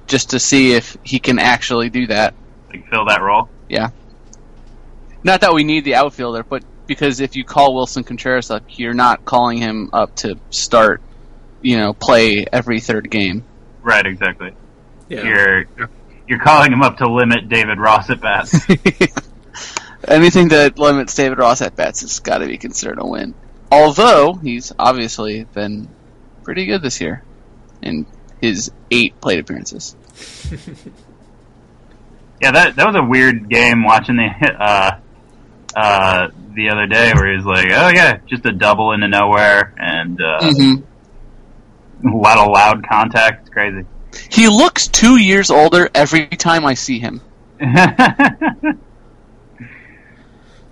just 0.07 0.31
to 0.31 0.39
see 0.39 0.73
if 0.73 0.97
he 1.03 1.19
can 1.19 1.37
actually 1.37 1.89
do 1.89 2.07
that. 2.07 2.33
Like, 2.69 2.87
fill 2.89 3.05
that 3.05 3.21
role? 3.21 3.49
Yeah. 3.67 3.89
Not 5.23 5.41
that 5.41 5.53
we 5.53 5.63
need 5.63 5.83
the 5.85 5.95
outfielder, 5.95 6.43
but 6.43 6.63
because 6.87 7.19
if 7.19 7.35
you 7.35 7.43
call 7.43 7.75
Willson 7.75 8.03
Contreras 8.03 8.49
up, 8.49 8.63
you're 8.69 8.95
not 8.95 9.23
calling 9.25 9.59
him 9.59 9.91
up 9.93 10.15
to 10.17 10.39
start, 10.49 11.01
you 11.61 11.77
know, 11.77 11.93
play 11.93 12.45
every 12.51 12.79
third 12.79 13.11
game. 13.11 13.43
Right, 13.83 14.05
exactly. 14.05 14.53
yeah. 15.09 15.23
You're, 15.23 15.89
you're 16.27 16.39
calling 16.39 16.71
him 16.71 16.81
up 16.81 16.97
to 16.97 17.11
limit 17.11 17.49
David 17.49 17.79
Ross 17.79 18.09
at 18.09 18.21
bats. 18.21 18.55
Anything 20.07 20.47
that 20.49 20.79
limits 20.79 21.13
David 21.13 21.37
Ross 21.37 21.61
at 21.61 21.75
bats 21.75 22.01
has 22.01 22.19
got 22.19 22.39
to 22.39 22.47
be 22.47 22.57
considered 22.57 22.97
a 22.99 23.05
win. 23.05 23.35
Although 23.71 24.33
he's 24.33 24.71
obviously 24.79 25.43
been 25.43 25.87
pretty 26.43 26.65
good 26.65 26.81
this 26.81 26.99
year 27.01 27.23
in 27.81 28.05
his 28.41 28.71
eight 28.89 29.19
plate 29.21 29.39
appearances. 29.39 29.95
Yeah, 32.41 32.51
that 32.51 32.75
that 32.77 32.87
was 32.87 32.95
a 32.95 33.03
weird 33.03 33.49
game 33.49 33.83
watching 33.83 34.15
the 34.15 34.29
uh, 34.59 34.99
uh, 35.75 36.27
the 36.55 36.69
other 36.69 36.87
day 36.87 37.11
where 37.13 37.29
he 37.29 37.35
was 37.35 37.45
like, 37.45 37.67
"Oh 37.69 37.89
yeah, 37.89 38.19
just 38.27 38.45
a 38.45 38.51
double 38.51 38.93
into 38.93 39.07
nowhere 39.07 39.73
and 39.77 40.21
uh, 40.21 40.39
hmm 40.53 40.75
a 42.07 42.15
lot 42.15 42.37
of 42.37 42.47
loud 42.51 42.87
contact. 42.87 43.41
It's 43.41 43.49
crazy." 43.49 43.85
He 44.31 44.47
looks 44.47 44.87
two 44.87 45.17
years 45.17 45.51
older 45.51 45.89
every 45.93 46.27
time 46.27 46.65
I 46.65 46.75
see 46.75 46.99
him. 46.99 47.21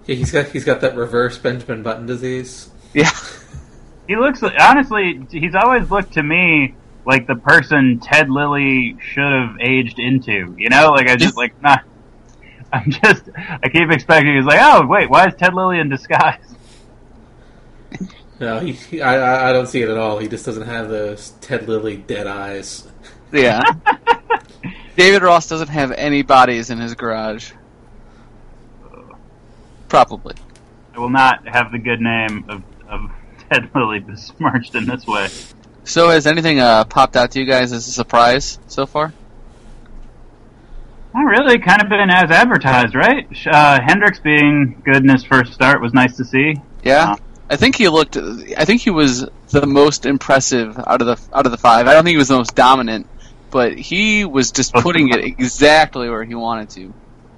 Yeah, 0.08 0.16
he's 0.16 0.32
got 0.32 0.46
he's 0.48 0.64
got 0.64 0.80
that 0.82 0.96
reverse 0.96 1.38
Benjamin 1.38 1.84
Button 1.84 2.06
disease. 2.06 2.70
Yeah. 2.98 3.12
he 4.08 4.16
looks 4.16 4.42
honestly, 4.42 5.22
he's 5.30 5.54
always 5.56 5.92
looked 5.92 6.14
to 6.14 6.24
me 6.24 6.74
like 7.06 7.28
the 7.28 7.36
person 7.36 8.00
Ted 8.00 8.30
Lilly 8.30 8.98
should 9.02 9.24
have 9.32 9.58
aged 9.62 10.00
into. 10.00 10.56
You 10.58 10.70
know, 10.70 10.92
like 10.92 11.08
I 11.08 11.16
just 11.16 11.38
like 11.38 11.62
not. 11.62 11.84
I'm 12.74 12.90
just. 12.90 13.24
I 13.36 13.70
keep 13.70 13.92
expecting. 13.92 14.36
He's 14.36 14.46
like, 14.46 14.60
oh 14.62 14.86
wait, 14.88 15.10
why 15.10 15.28
is 15.28 15.36
Ted 15.36 15.54
Lilly 15.54 15.80
in 15.80 15.90
disguise? 15.90 16.40
No, 18.40 18.60
he, 18.60 18.72
he- 18.74 19.02
I, 19.02 19.16
I- 19.16 19.50
I 19.50 19.54
don't 19.54 19.68
see 19.68 19.82
it 19.82 19.90
at 19.90 19.98
all. 19.98 20.18
He 20.20 20.28
just 20.28 20.46
doesn't 20.46 20.68
have 20.68 20.90
those 20.90 21.32
Ted 21.42 21.68
Lilly 21.68 21.98
dead 21.98 22.28
eyes. 22.28 22.88
Yeah. 23.32 23.62
David 24.96 25.22
Ross 25.22 25.48
doesn't 25.48 25.68
have 25.70 25.92
any 25.92 26.24
bodies 26.24 26.70
in 26.72 26.80
his 26.80 26.94
garage. 26.96 27.52
Probably. 29.90 30.36
I 30.96 31.00
will 31.00 31.10
not 31.10 31.48
have 31.48 31.72
the 31.72 31.78
good 31.80 32.02
name 32.02 32.46
of, 32.50 32.64
of 32.90 33.10
Ted 33.50 33.70
Lilly 33.76 34.00
besmirched 34.00 34.76
in 34.76 34.86
this 34.86 35.06
way. 35.08 35.30
So, 35.84 36.10
has 36.10 36.28
anything 36.28 36.60
uh, 36.60 36.84
popped 36.86 37.16
out 37.16 37.32
to 37.32 37.40
you 37.40 37.46
guys 37.46 37.72
as 37.72 37.88
a 37.88 37.92
surprise 37.92 38.60
so 38.68 38.86
far? 38.86 39.14
Not 41.14 41.22
really. 41.22 41.58
Kind 41.60 41.82
of 41.82 41.90
been 41.90 42.10
as 42.10 42.30
advertised, 42.30 42.94
right? 42.94 43.28
Uh, 43.48 43.80
Hendricks 43.82 44.20
being 44.20 44.82
good 44.86 44.98
in 44.98 45.10
his 45.10 45.24
first 45.24 45.54
start 45.54 45.82
was 45.82 45.94
nice 45.94 46.18
to 46.18 46.26
see. 46.26 46.56
Yeah, 46.84 47.12
Uh, 47.14 47.16
I 47.50 47.56
think 47.56 47.76
he 47.76 47.88
looked. 47.88 48.18
I 48.18 48.66
think 48.66 48.82
he 48.82 48.90
was 48.90 49.26
the 49.50 49.66
most 49.66 50.06
impressive 50.06 50.78
out 50.78 51.02
of 51.02 51.08
the 51.08 51.18
out 51.38 51.46
of 51.46 51.52
the 51.52 51.58
five. 51.58 51.88
I 51.88 51.94
don't 51.94 52.04
think 52.04 52.14
he 52.14 52.18
was 52.18 52.28
the 52.28 52.38
most 52.38 52.54
dominant, 52.56 53.08
but 53.50 53.78
he 53.78 54.26
was 54.26 54.52
just 54.52 54.74
putting 54.74 55.10
it 55.10 55.24
exactly 55.24 56.10
where 56.10 56.24
he 56.26 56.36
wanted 56.36 56.70
to. 56.72 56.94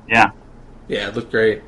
Yeah. 0.09 0.31
Yeah, 0.87 1.07
it 1.09 1.15
looked 1.15 1.29
great. 1.31 1.61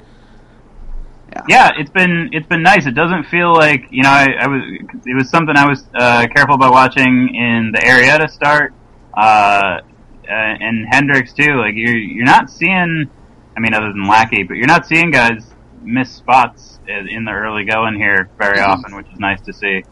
Yeah, 1.48 1.72
it's 1.78 1.90
been 1.90 2.30
it's 2.34 2.48
been 2.48 2.62
nice. 2.62 2.86
It 2.86 2.92
doesn't 2.96 3.24
feel 3.26 3.54
like 3.54 3.86
you 3.90 4.04
know 4.04 4.10
I, 4.10 4.28
I 4.42 4.48
was 4.48 4.62
it 5.06 5.16
was 5.16 5.30
something 5.30 5.56
I 5.56 5.66
was 5.68 5.84
uh, 5.96 6.28
careful 6.34 6.56
about 6.56 6.72
watching 6.74 7.34
in 7.34 7.72
the 7.74 7.80
Arrieta 7.80 8.30
start, 8.30 8.74
uh, 9.16 9.80
and 10.28 10.88
Hendricks 10.90 11.34
too. 11.34 11.56
Like 11.56 11.74
you're 11.76 11.96
you're 11.96 12.26
not 12.26 12.50
seeing, 12.50 13.10
I 13.56 13.60
mean, 13.60 13.74
other 13.74 13.88
than 13.94 14.08
Lackey, 14.08 14.44
but 14.44 14.56
you're 14.58 14.68
not 14.68 14.86
seeing 14.86 15.12
guys 15.12 15.54
miss 15.82 16.12
spots 16.12 16.80
in 16.88 17.26
the 17.26 17.32
early 17.32 17.64
going 17.66 17.96
here 17.96 18.30
very 18.38 18.58
Mhm. 18.58 18.68
often, 18.68 18.96
which 18.96 19.08
is 19.12 19.20
nice 19.20 19.42
to 19.42 19.54
see. 19.54 19.84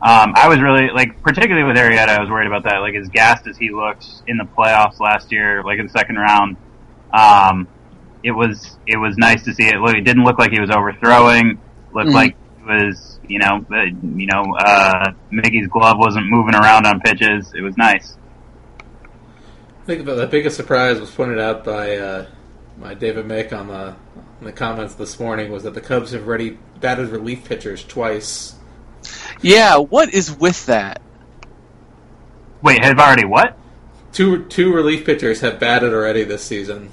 Um, 0.00 0.32
I 0.36 0.48
was 0.48 0.60
really 0.60 0.90
like, 0.90 1.22
particularly 1.22 1.64
with 1.66 1.76
Arrieta, 1.76 2.08
I 2.08 2.20
was 2.20 2.28
worried 2.30 2.46
about 2.46 2.64
that. 2.64 2.78
Like 2.78 2.94
as 2.94 3.08
gassed 3.08 3.46
as 3.46 3.56
he 3.56 3.70
looked 3.70 4.06
in 4.26 4.36
the 4.36 4.44
playoffs 4.44 5.00
last 5.00 5.32
year, 5.32 5.62
like 5.62 5.78
in 5.78 5.86
the 5.86 5.92
second 5.92 6.16
round. 6.16 6.56
Um, 7.12 7.68
it 8.24 8.32
was 8.32 8.76
it 8.86 8.96
was 8.96 9.16
nice 9.18 9.44
to 9.44 9.54
see 9.54 9.64
it. 9.64 9.76
Look, 9.76 9.94
it 9.94 10.00
didn't 10.02 10.24
look 10.24 10.38
like 10.38 10.50
he 10.50 10.60
was 10.60 10.70
overthrowing. 10.70 11.58
Looked 11.94 12.08
Mhm. 12.08 12.14
like 12.14 12.36
he 12.58 12.64
was, 12.64 13.20
you 13.28 13.38
know, 13.38 13.64
uh, 13.70 13.82
you 14.16 14.26
know, 14.26 14.42
uh, 14.58 15.12
Miggy's 15.32 15.68
glove 15.68 15.98
wasn't 15.98 16.26
moving 16.28 16.54
around 16.54 16.86
on 16.86 17.00
pitches. 17.00 17.52
It 17.54 17.60
was 17.62 17.76
nice. 17.76 18.16
I 19.82 19.86
think 19.86 20.06
the, 20.06 20.14
the 20.14 20.26
biggest 20.26 20.56
surprise 20.56 20.98
was 20.98 21.10
pointed 21.10 21.38
out 21.38 21.62
by 21.64 21.96
uh, 21.98 22.26
by 22.78 22.94
David 22.94 23.26
Mick 23.26 23.52
on 23.52 23.68
the 23.68 23.94
in 24.40 24.46
the 24.46 24.52
comments 24.52 24.94
this 24.94 25.20
morning 25.20 25.52
was 25.52 25.62
that 25.64 25.74
the 25.74 25.80
Cubs 25.80 26.12
have 26.12 26.26
already 26.26 26.58
batted 26.80 27.10
relief 27.10 27.44
pitchers 27.44 27.84
twice. 27.84 28.54
Yeah, 29.42 29.76
what 29.76 30.12
is 30.14 30.34
with 30.36 30.64
that? 30.66 31.02
Wait, 32.62 32.82
have 32.82 32.98
already 32.98 33.26
what? 33.26 33.58
Two 34.12 34.44
two 34.46 34.72
relief 34.72 35.04
pitchers 35.04 35.40
have 35.42 35.60
batted 35.60 35.92
already 35.92 36.24
this 36.24 36.42
season. 36.42 36.88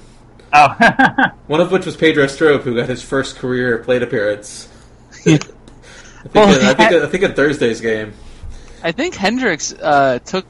Oh, 0.52 1.30
One 1.46 1.60
of 1.60 1.70
which 1.72 1.86
was 1.86 1.96
Pedro 1.96 2.26
Strop, 2.26 2.62
who 2.62 2.74
got 2.76 2.88
his 2.88 3.02
first 3.02 3.36
career 3.36 3.78
plate 3.78 4.02
appearance. 4.02 4.68
I 5.12 5.14
think, 5.16 5.44
Well, 6.34 6.48
I, 6.70 6.74
think 6.74 6.90
he 6.90 6.98
I 7.00 7.06
think 7.06 7.22
in 7.24 7.34
Thursday's 7.34 7.80
game. 7.80 8.12
I 8.82 8.92
think 8.92 9.14
Hendricks 9.14 9.72
uh, 9.72 10.18
took 10.24 10.44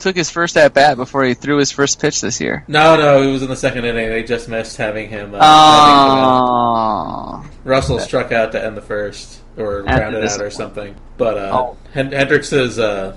took 0.00 0.16
his 0.16 0.28
first 0.30 0.56
at 0.56 0.74
bat 0.74 0.96
before 0.96 1.24
he 1.24 1.34
threw 1.34 1.56
his 1.58 1.70
first 1.70 2.00
pitch 2.00 2.20
this 2.20 2.40
year. 2.40 2.64
No, 2.68 2.96
no, 2.96 3.22
it 3.22 3.30
was 3.30 3.42
in 3.42 3.48
the 3.48 3.56
second 3.56 3.84
inning. 3.84 4.08
They 4.08 4.22
just 4.22 4.48
missed 4.48 4.76
having 4.76 5.08
him. 5.08 5.34
Uh, 5.34 5.38
having 5.38 6.16
him 6.18 6.24
out. 6.24 7.44
Oh, 7.44 7.50
Russell 7.64 7.98
struck 8.00 8.32
out 8.32 8.52
to 8.52 8.62
end 8.64 8.76
the 8.76 8.82
first, 8.82 9.40
or 9.56 9.88
After 9.88 10.02
rounded 10.02 10.24
out, 10.24 10.40
or 10.40 10.50
something. 10.50 10.94
But 11.16 11.38
uh, 11.38 11.50
Oh. 11.54 11.76
Hen- 11.92 12.10
Hendricks's 12.12 12.78
uh, 12.78 13.16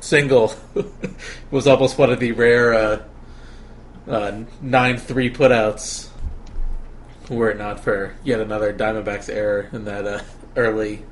single 0.00 0.54
was 1.50 1.66
almost 1.66 1.96
one 1.98 2.10
of 2.12 2.20
the 2.20 2.32
rare 2.32 2.74
uh, 4.08 4.42
nine 4.60 4.96
three 4.98 5.30
putouts. 5.32 6.08
Were 7.30 7.50
it 7.50 7.58
not 7.58 7.80
for 7.80 8.14
yet 8.24 8.40
another 8.40 8.72
Diamondbacks 8.72 9.28
error 9.28 9.68
in 9.72 9.84
that 9.84 10.06
uh, 10.06 10.20
early 10.56 11.02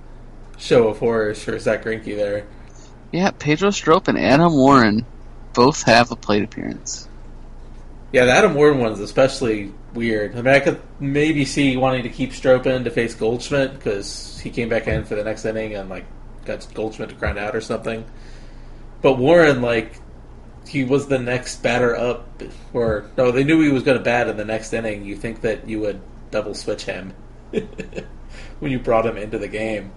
show 0.59 0.89
of 0.89 0.99
horrors 0.99 1.43
for 1.43 1.59
Zack 1.59 1.85
Greinke 1.85 2.17
there. 2.17 2.47
yeah, 3.13 3.31
Pedro 3.31 3.71
Strop 3.71 4.09
and 4.09 4.19
Adam 4.19 4.53
Warren 4.53 5.07
both 5.55 5.83
have 5.85 6.11
a 6.11 6.17
plate 6.17 6.45
appearance. 6.45 7.09
Yeah, 8.13 8.25
the 8.27 8.33
Adam 8.33 8.55
Warren 8.55 8.79
one's 8.79 9.01
especially 9.01 9.73
weird. 9.95 10.33
I 10.33 10.43
mean, 10.43 10.55
I 10.55 10.61
could 10.61 10.81
maybe 10.99 11.45
see 11.45 11.77
wanting 11.77 12.03
to 12.03 12.09
keep 12.09 12.33
Strop 12.33 12.67
in 12.67 12.85
to 12.85 12.91
face 12.91 13.15
Goldschmidt 13.15 13.75
because 13.75 14.39
he 14.41 14.51
came 14.51 14.69
back 14.69 14.89
in 14.89 15.05
for 15.05 15.15
the 15.15 15.25
next 15.25 15.45
inning 15.45 15.75
and 15.75 15.89
like 15.89 16.05
got 16.45 16.67
Goldschmidt 16.75 17.11
to 17.11 17.15
ground 17.15 17.39
out 17.39 17.55
or 17.55 17.61
something. 17.61 18.05
But 19.01 19.17
Warren, 19.17 19.63
like, 19.63 19.95
he 20.71 20.85
was 20.85 21.09
the 21.09 21.19
next 21.19 21.63
batter 21.65 21.97
up, 21.97 22.25
or 22.73 23.11
no, 23.17 23.33
they 23.33 23.43
knew 23.43 23.61
he 23.61 23.71
was 23.73 23.83
going 23.83 23.99
to 23.99 24.05
bat 24.05 24.29
in 24.29 24.37
the 24.37 24.45
next 24.45 24.73
inning. 24.73 25.05
You 25.05 25.17
think 25.17 25.41
that 25.41 25.69
you 25.69 25.81
would 25.81 26.01
double 26.31 26.55
switch 26.55 26.85
him 26.85 27.13
when 27.51 28.71
you 28.71 28.79
brought 28.79 29.05
him 29.05 29.17
into 29.17 29.37
the 29.37 29.49
game? 29.49 29.91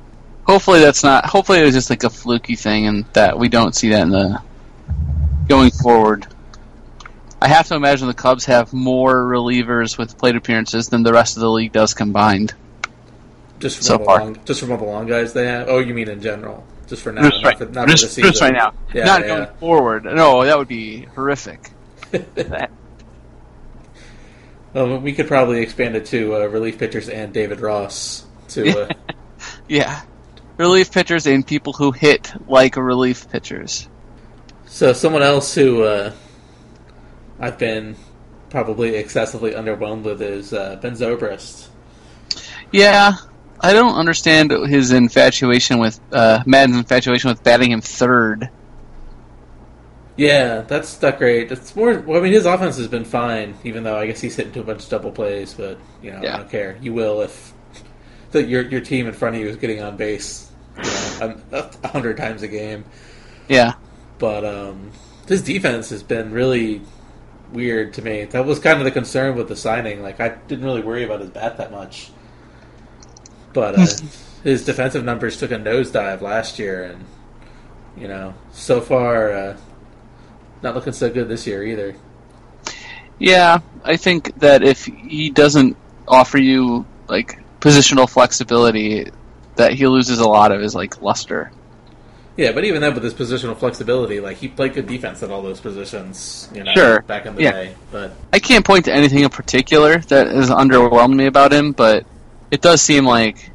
Hopefully 0.47 0.79
that's 0.79 1.03
not. 1.03 1.27
Hopefully 1.27 1.59
it 1.59 1.63
was 1.63 1.75
just 1.75 1.91
like 1.91 2.03
a 2.03 2.09
fluky 2.09 2.55
thing, 2.55 2.87
and 2.87 3.05
that 3.13 3.37
we 3.37 3.49
don't 3.49 3.75
see 3.75 3.89
that 3.89 4.01
in 4.01 4.09
the 4.09 4.41
going 5.47 5.69
forward. 5.69 6.25
I 7.39 7.49
have 7.49 7.67
to 7.67 7.75
imagine 7.75 8.07
the 8.07 8.13
Cubs 8.15 8.45
have 8.45 8.73
more 8.73 9.23
relievers 9.23 9.97
with 9.97 10.17
plate 10.17 10.35
appearances 10.35 10.87
than 10.89 11.03
the 11.03 11.13
rest 11.13 11.37
of 11.37 11.41
the 11.41 11.51
league 11.51 11.71
does 11.73 11.93
combined. 11.93 12.53
Just 13.59 13.77
from 13.77 13.83
So 13.83 13.97
the 13.99 14.05
far. 14.05 14.19
long, 14.21 14.39
just 14.45 14.59
from 14.61 14.71
all 14.71 14.77
the 14.77 14.85
long 14.85 15.05
guys 15.05 15.33
they 15.33 15.45
have. 15.45 15.69
Oh, 15.69 15.79
you 15.79 15.93
mean 15.93 16.09
in 16.09 16.21
general? 16.21 16.65
Just 16.87 17.01
for 17.03 17.11
now, 17.11 17.29
Just 17.29 17.41
not 17.43 17.49
right, 17.49 17.57
for, 17.57 17.65
not 17.65 17.85
for 17.85 17.91
just, 17.91 18.03
the 18.03 18.09
season. 18.09 18.31
just 18.31 18.41
right 18.41 18.53
now, 18.53 18.73
Yeah, 18.93 19.05
not 19.05 19.21
yeah. 19.21 19.27
going 19.27 19.47
forward. 19.59 20.03
No, 20.05 20.43
that 20.43 20.57
would 20.57 20.67
be 20.67 21.03
horrific. 21.15 21.71
We 24.73 25.13
could 25.13 25.27
probably 25.27 25.61
expand 25.61 25.95
it 25.95 26.07
to 26.07 26.35
uh, 26.35 26.45
relief 26.47 26.79
pitchers 26.79 27.07
and 27.07 27.31
David 27.31 27.59
Ross 27.61 28.25
to 28.49 28.85
uh, 28.85 28.89
yeah, 29.69 30.01
relief 30.57 30.91
pitchers 30.91 31.27
and 31.27 31.45
people 31.45 31.73
who 31.73 31.91
hit 31.91 32.33
like 32.47 32.75
relief 32.75 33.29
pitchers. 33.29 33.87
so 34.65 34.91
someone 34.93 35.21
else 35.21 35.53
who 35.53 35.83
uh, 35.83 36.11
I've 37.39 37.59
been 37.59 37.95
probably 38.49 38.95
excessively 38.95 39.51
underwhelmed 39.51 40.03
with 40.03 40.21
is 40.23 40.53
uh, 40.53 40.77
Ben 40.81 40.93
Zobrist. 40.93 41.67
Yeah, 42.71 43.13
I 43.63 43.73
don't 43.73 43.95
understand 43.95 44.51
his 44.51 44.91
infatuation 44.91 45.79
with 45.79 45.99
uh, 46.11 46.43
Maddon's 46.45 46.77
infatuation 46.77 47.29
with 47.29 47.43
batting 47.43 47.71
him 47.71 47.81
third. 47.81 48.49
Yeah, 50.17 50.61
that's 50.61 51.01
not 51.01 51.17
great. 51.17 51.51
It's 51.51 51.75
more. 51.75 51.97
Well, 51.99 52.19
I 52.19 52.23
mean, 52.23 52.33
his 52.33 52.45
offense 52.45 52.77
has 52.77 52.87
been 52.87 53.05
fine, 53.05 53.55
even 53.63 53.83
though 53.83 53.97
I 53.97 54.05
guess 54.05 54.21
he's 54.21 54.35
hitting 54.35 54.51
to 54.53 54.59
a 54.59 54.63
bunch 54.63 54.83
of 54.83 54.89
double 54.89 55.11
plays. 55.11 55.53
But 55.55 55.79
you 56.03 56.11
know, 56.11 56.19
Yeah. 56.21 56.35
I 56.35 56.37
don't 56.37 56.51
care. 56.51 56.77
You 56.81 56.93
will 56.93 57.21
if 57.21 57.53
the, 58.31 58.43
your 58.43 58.63
your 58.63 58.81
team 58.81 59.07
in 59.07 59.13
front 59.13 59.35
of 59.35 59.41
you 59.41 59.47
is 59.47 59.55
getting 59.57 59.81
on 59.81 59.97
base, 59.97 60.51
you 60.77 60.83
know, 60.83 61.41
a 61.51 61.69
a 61.83 61.87
hundred 61.87 62.17
times 62.17 62.43
a 62.43 62.47
game. 62.47 62.85
Yeah, 63.49 63.73
but 64.19 64.45
um, 64.45 64.91
his 65.27 65.41
defense 65.41 65.89
has 65.89 66.03
been 66.03 66.31
really 66.31 66.81
weird 67.51 67.93
to 67.93 68.01
me. 68.01 68.25
That 68.25 68.45
was 68.45 68.59
kind 68.59 68.79
of 68.79 68.85
the 68.85 68.91
concern 68.91 69.35
with 69.35 69.47
the 69.47 69.55
signing. 69.55 70.01
Like 70.03 70.19
I 70.19 70.29
didn't 70.47 70.65
really 70.65 70.81
worry 70.83 71.03
about 71.03 71.21
his 71.21 71.29
bat 71.31 71.57
that 71.57 71.71
much, 71.71 72.11
but 73.53 73.75
uh, 73.75 73.85
his 74.43 74.65
defensive 74.65 75.03
numbers 75.05 75.37
took 75.37 75.51
a 75.51 75.55
nosedive 75.55 76.21
last 76.21 76.59
year, 76.59 76.83
and 76.83 77.05
you 77.97 78.07
know, 78.07 78.33
so 78.51 78.81
far 78.81 79.31
uh, 79.31 79.57
not 80.61 80.75
looking 80.75 80.93
so 80.93 81.09
good 81.09 81.27
this 81.29 81.45
year 81.47 81.63
either. 81.63 81.95
yeah. 83.19 83.59
I 83.85 83.97
think 83.97 84.39
that 84.39 84.63
if 84.63 84.85
he 84.85 85.29
doesn't 85.29 85.75
offer 86.07 86.37
you 86.37 86.85
like 87.09 87.37
positional 87.59 88.09
flexibility, 88.09 89.07
that 89.55 89.73
he 89.73 89.87
loses 89.87 90.19
a 90.19 90.27
lot 90.27 90.51
of 90.53 90.61
his 90.61 90.73
like 90.73 91.01
luster. 91.01 91.51
Yeah, 92.37 92.51
but 92.53 92.63
even 92.63 92.81
then, 92.81 92.93
with 92.95 93.03
his 93.03 93.13
positional 93.13 93.55
flexibility, 93.57 94.19
like 94.19 94.37
he 94.37 94.47
played 94.47 94.73
good 94.73 94.87
defense 94.87 95.21
at 95.21 95.29
all 95.29 95.41
those 95.43 95.59
positions. 95.59 96.49
You 96.55 96.63
know, 96.63 96.73
Sure. 96.73 97.01
back 97.01 97.25
in 97.27 97.35
the 97.35 97.43
Yeah. 97.43 97.51
day. 97.51 97.75
But 97.91 98.13
I 98.31 98.39
can't 98.39 98.65
point 98.65 98.85
to 98.85 98.93
anything 98.93 99.19
in 99.19 99.29
particular 99.29 99.97
that 99.99 100.27
has 100.27 100.49
underwhelmed 100.49 101.13
me 101.15 101.27
about 101.27 101.51
him, 101.53 101.73
but 101.73 102.05
it 102.53 102.61
does 102.61 102.83
seem 102.83 103.03
like 103.03 103.49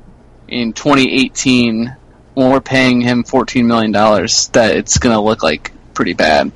in 0.49 0.73
2018, 0.73 1.97
when 2.35 2.51
we're 2.51 2.61
paying 2.61 3.01
him 3.01 3.23
14 3.23 3.65
million 3.65 3.93
dollars, 3.93 4.49
that 4.49 4.77
it's 4.77 4.99
going 4.99 5.15
to 5.15 5.21
look 5.21 5.41
like 5.41 5.71
pretty 5.95 6.15
bad. 6.15 6.51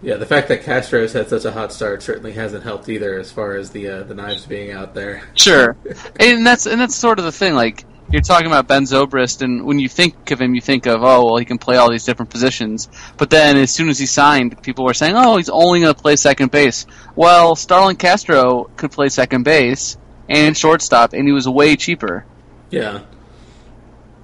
yeah, 0.00 0.16
the 0.16 0.24
fact 0.24 0.48
that 0.48 0.62
Castro's 0.62 1.12
had 1.12 1.28
such 1.28 1.44
a 1.44 1.50
hot 1.50 1.74
start 1.74 2.02
certainly 2.02 2.32
hasn't 2.32 2.64
helped 2.64 2.88
either, 2.88 3.18
as 3.18 3.30
far 3.30 3.54
as 3.54 3.68
the 3.68 3.86
uh, 3.86 4.02
the 4.04 4.14
knives 4.14 4.46
being 4.46 4.72
out 4.72 4.94
there. 4.94 5.28
Sure, 5.34 5.76
and 6.18 6.46
that's 6.46 6.64
and 6.64 6.80
that's 6.80 6.94
sort 6.94 7.18
of 7.18 7.26
the 7.26 7.32
thing. 7.32 7.52
Like 7.52 7.84
you're 8.10 8.22
talking 8.22 8.46
about 8.46 8.66
Ben 8.66 8.84
Zobrist, 8.84 9.42
and 9.42 9.66
when 9.66 9.78
you 9.78 9.90
think 9.90 10.30
of 10.30 10.40
him, 10.40 10.54
you 10.54 10.62
think 10.62 10.86
of, 10.86 11.02
oh, 11.02 11.26
well, 11.26 11.36
he 11.36 11.44
can 11.44 11.58
play 11.58 11.76
all 11.76 11.90
these 11.90 12.06
different 12.06 12.30
positions. 12.30 12.88
But 13.18 13.28
then 13.28 13.58
as 13.58 13.70
soon 13.70 13.90
as 13.90 13.98
he 13.98 14.06
signed, 14.06 14.62
people 14.62 14.86
were 14.86 14.94
saying, 14.94 15.16
oh, 15.16 15.36
he's 15.36 15.50
only 15.50 15.80
going 15.80 15.94
to 15.94 16.00
play 16.00 16.16
second 16.16 16.50
base. 16.50 16.86
Well, 17.14 17.56
Starlin 17.56 17.96
Castro 17.96 18.70
could 18.76 18.92
play 18.92 19.10
second 19.10 19.42
base 19.42 19.98
and 20.28 20.56
shortstop, 20.56 21.12
and 21.12 21.26
he 21.26 21.32
was 21.32 21.48
way 21.48 21.76
cheaper. 21.76 22.24
Yeah. 22.70 23.00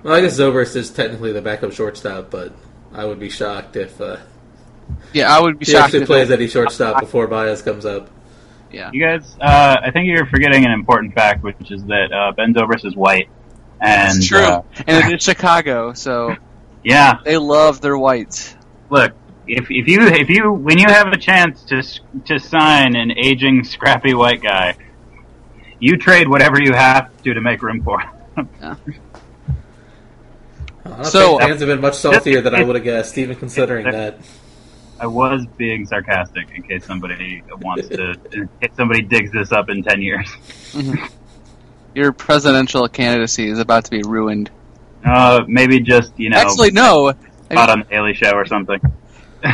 Well, 0.03 0.15
I 0.15 0.21
guess 0.21 0.39
Zobrist 0.39 0.75
is 0.77 0.91
technically 0.91 1.33
the 1.33 1.43
backup 1.43 1.73
shortstop, 1.73 2.31
but 2.31 2.53
I 2.93 3.05
would 3.05 3.21
be 3.21 3.31
shocked 3.31 3.77
if 3.77 4.01
uh, 4.01 4.17
Yeah, 5.13 5.35
I 5.35 5.41
would 5.41 5.59
be 5.59 5.65
he 5.65 5.73
shocked. 5.73 5.85
actually 5.87 6.01
if 6.03 6.07
plays 6.09 6.31
any 6.31 6.49
shortstop 6.49 7.01
before 7.01 7.27
Baez 7.29 7.63
comes 7.63 7.87
up. 7.87 8.11
Yeah. 8.73 8.91
You 8.93 9.05
guys, 9.05 9.37
uh, 9.41 9.77
I 9.85 9.91
think 9.91 10.07
you're 10.09 10.27
forgetting 10.27 10.65
an 10.65 10.73
important 10.73 11.15
fact, 11.15 11.43
which 11.45 11.71
is 11.71 11.85
that 11.85 12.11
uh, 12.13 12.33
Ben 12.33 12.53
Zobrist 12.55 12.85
is 12.87 12.97
white. 12.97 13.29
And 13.81 14.17
It's 14.19 14.27
true. 14.29 14.39
uh, 14.41 14.63
and 14.87 15.13
it's 15.13 15.25
Chicago, 15.25 15.93
so 15.93 16.37
yeah, 16.85 17.19
they 17.25 17.37
love 17.37 17.81
their 17.81 17.99
whites. 17.99 18.57
look, 18.91 19.13
if 19.47 19.67
if 19.71 19.89
you 19.89 20.03
if 20.07 20.29
you 20.31 20.53
when 20.53 20.79
you 20.79 20.87
have 20.89 21.09
a 21.09 21.17
chance 21.19 21.65
to 21.65 21.83
to 22.27 22.39
sign 22.39 22.95
an 22.97 23.11
aging, 23.19 23.65
scrappy 23.65 24.15
white 24.15 24.41
guy, 24.41 24.77
you 25.83 25.97
trade 25.97 26.29
whatever 26.29 26.63
you 26.63 26.73
have 26.73 27.11
to 27.25 27.35
to 27.35 27.41
make 27.41 27.61
room 27.61 27.83
for. 27.83 28.01
him. 28.01 28.49
Honestly, 28.63 28.95
So- 31.05 31.39
fans 31.39 31.61
have 31.61 31.69
been 31.69 31.81
much 31.81 31.97
saltier 31.97 32.41
than 32.41 32.55
I 32.55 32.63
would 32.63 32.77
have 32.77 32.85
guessed, 32.85 33.19
even 33.19 33.37
considering 33.37 33.91
that. 33.91 34.21
I 35.01 35.07
was 35.07 35.45
being 35.57 35.85
sarcastic 35.85 36.53
in 36.55 36.63
case 36.63 36.87
somebody 36.87 37.43
wants 37.61 37.89
to, 37.89 38.15
in 38.33 38.49
case 38.61 38.71
somebody 38.77 39.03
digs 39.03 39.33
this 39.33 39.51
up 39.51 39.69
in 39.69 39.83
ten 39.83 40.01
years. 40.01 40.33
Your 41.93 42.13
presidential 42.13 42.87
candidacy 42.87 43.49
is 43.49 43.59
about 43.59 43.85
to 43.87 43.91
be 43.91 44.03
ruined. 44.05 44.51
Uh, 45.05 45.41
maybe 45.49 45.81
just 45.81 46.17
you 46.17 46.31
know, 46.31 46.37
Actually, 46.37 46.71
no. 46.71 47.09
I 47.51 47.55
mean, 47.55 47.71
on 47.71 47.79
the 47.81 47.85
Daily 47.87 48.15
Show 48.15 48.31
or 48.31 48.47
something. 48.47 48.81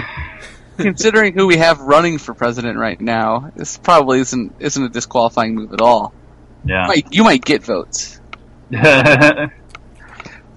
considering 0.79 1.35
who 1.35 1.47
we 1.47 1.57
have 1.57 1.81
running 1.81 2.19
for 2.19 2.35
president 2.35 2.79
right 2.79 3.01
now, 3.01 3.51
this 3.57 3.77
probably 3.77 4.21
isn't 4.21 4.55
isn't 4.61 4.83
a 4.83 4.89
disqualifying 4.89 5.55
move 5.55 5.73
at 5.73 5.81
all. 5.81 6.13
Yeah. 6.65 6.87
Might, 6.87 7.13
you 7.13 7.25
might 7.25 7.45
get 7.45 7.63
votes, 7.63 8.21
but 8.71 9.53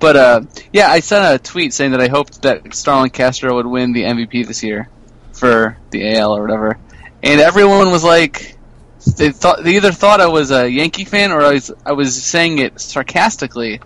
uh, 0.02 0.42
yeah, 0.74 0.90
I 0.90 1.00
sent 1.00 1.42
a 1.42 1.44
tweet 1.44 1.74
saying 1.74 1.92
that 1.92 2.02
I 2.02 2.08
hoped 2.08 2.42
that 2.42 2.74
Starlin 2.74 3.10
Castro 3.10 3.56
would 3.56 3.66
win 3.66 3.94
the 3.94 4.04
MVP 4.04 4.46
this 4.48 4.64
year 4.64 4.90
for 5.34 5.78
the 5.92 6.16
AL 6.18 6.36
or 6.36 6.42
whatever, 6.42 6.78
and 7.24 7.40
everyone 7.40 7.92
was 7.92 8.04
like, 8.04 8.58
they 9.18 9.32
thought 9.32 9.64
they 9.64 9.78
either 9.78 9.92
thought 9.92 10.22
I 10.22 10.28
was 10.28 10.52
a 10.52 10.70
Yankee 10.70 11.06
fan 11.06 11.32
or 11.32 11.42
I 11.42 11.54
was 11.54 11.72
I 11.86 11.94
was 11.94 12.22
saying 12.22 12.60
it 12.60 12.80
sarcastically, 12.80 13.80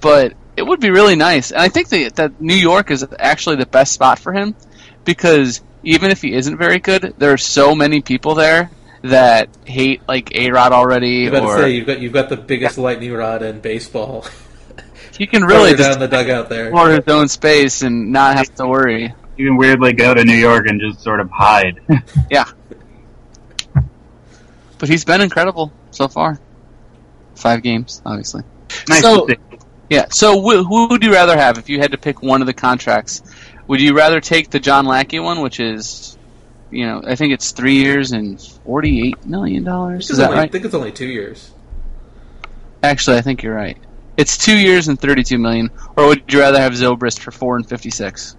but 0.00 0.34
it 0.56 0.62
would 0.62 0.80
be 0.80 0.90
really 0.90 1.16
nice, 1.16 1.52
and 1.52 1.60
I 1.60 1.68
think 1.68 1.88
that 1.90 2.16
that 2.16 2.40
New 2.40 2.54
York 2.54 2.90
is 2.90 3.06
actually 3.18 3.56
the 3.56 3.66
best 3.66 3.92
spot 3.92 4.18
for 4.18 4.32
him 4.32 4.54
because 5.04 5.60
even 5.82 6.10
if 6.10 6.22
he 6.22 6.34
isn't 6.34 6.58
very 6.58 6.78
good, 6.78 7.14
there 7.18 7.32
are 7.32 7.38
so 7.38 7.74
many 7.74 8.00
people 8.00 8.34
there 8.34 8.70
that 9.02 9.48
hate 9.64 10.02
like 10.08 10.34
A 10.36 10.50
Rod 10.50 10.72
already, 10.72 11.10
You 11.10 11.30
got 11.30 11.40
to 11.40 11.46
or 11.46 11.58
say 11.58 11.70
you've 11.70 11.86
got 11.86 12.00
you've 12.00 12.12
got 12.12 12.28
the 12.28 12.36
biggest 12.36 12.76
lightning 12.78 13.12
rod 13.12 13.42
in 13.42 13.60
baseball. 13.60 14.24
he 15.18 15.26
can 15.26 15.42
really 15.44 15.64
Really 15.72 15.76
just 15.76 15.90
down 15.90 15.98
the 16.00 16.08
dugout 16.08 16.48
there. 16.48 16.66
explore 16.68 16.90
his 16.90 17.08
own 17.08 17.28
space 17.28 17.82
and 17.82 18.12
not 18.12 18.36
have 18.36 18.54
to 18.56 18.66
worry. 18.66 19.14
you 19.36 19.46
can 19.46 19.56
weirdly 19.56 19.92
go 19.94 20.12
to 20.14 20.24
New 20.24 20.36
York 20.36 20.66
and 20.66 20.80
just 20.80 21.02
sort 21.02 21.20
of 21.20 21.30
hide. 21.30 21.80
Yeah, 22.30 22.44
but 24.78 24.88
he's 24.88 25.04
been 25.04 25.20
incredible 25.20 25.72
so 25.90 26.08
far. 26.08 26.38
Five 27.34 27.62
games, 27.62 28.02
obviously. 28.04 28.42
nice 28.88 29.00
So- 29.02 29.26
to 29.26 29.34
see. 29.34 29.38
Yeah. 29.88 30.06
So 30.10 30.40
wh- 30.40 30.64
who 30.64 30.86
would 30.88 31.02
you 31.02 31.12
rather 31.12 31.36
have 31.36 31.58
if 31.58 31.68
you 31.68 31.80
had 31.80 31.90
to 31.92 31.98
pick 31.98 32.22
one 32.22 32.40
of 32.42 32.46
the 32.46 32.52
contracts? 32.54 33.22
Would 33.66 33.80
you 33.80 33.96
rather 33.96 34.20
take 34.20 34.48
the 34.50 34.60
John 34.60 34.86
Lackey 34.86 35.18
one, 35.18 35.40
which 35.40 35.58
is, 35.58 36.16
you 36.70 36.86
know, 36.86 37.02
I 37.06 37.14
think 37.16 37.32
it's 37.32 37.50
three 37.52 37.74
years 37.76 38.12
and 38.12 38.40
forty-eight 38.40 39.24
million 39.26 39.64
dollars? 39.64 40.10
Is 40.10 40.18
that 40.18 40.30
only- 40.30 40.42
I 40.42 40.48
think 40.48 40.64
it's 40.64 40.74
only 40.74 40.92
two 40.92 41.08
years. 41.08 41.50
Actually, 42.82 43.18
I 43.18 43.20
think 43.22 43.42
you're 43.42 43.54
right. 43.54 43.76
It's 44.16 44.36
two 44.38 44.56
years 44.56 44.88
and 44.88 44.98
thirty-two 45.00 45.38
million. 45.38 45.70
Or 45.96 46.06
would 46.06 46.32
you 46.32 46.40
rather 46.40 46.60
have 46.60 46.72
Zobrist 46.72 47.18
for 47.20 47.30
four 47.30 47.56
and 47.56 47.68
fifty-six? 47.68 48.36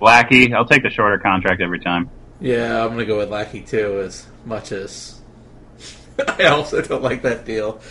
Blackie, 0.00 0.52
I'll 0.54 0.64
take 0.66 0.82
the 0.82 0.90
shorter 0.90 1.18
contract 1.18 1.60
every 1.60 1.78
time. 1.78 2.10
Yeah, 2.40 2.82
I'm 2.84 2.90
gonna 2.90 3.04
go 3.04 3.18
with 3.18 3.30
Lackey 3.30 3.60
too. 3.60 4.00
As 4.04 4.26
much 4.44 4.72
as 4.72 5.20
I 6.28 6.44
also 6.46 6.82
don't 6.82 7.02
like 7.02 7.22
that 7.22 7.44
deal. 7.44 7.80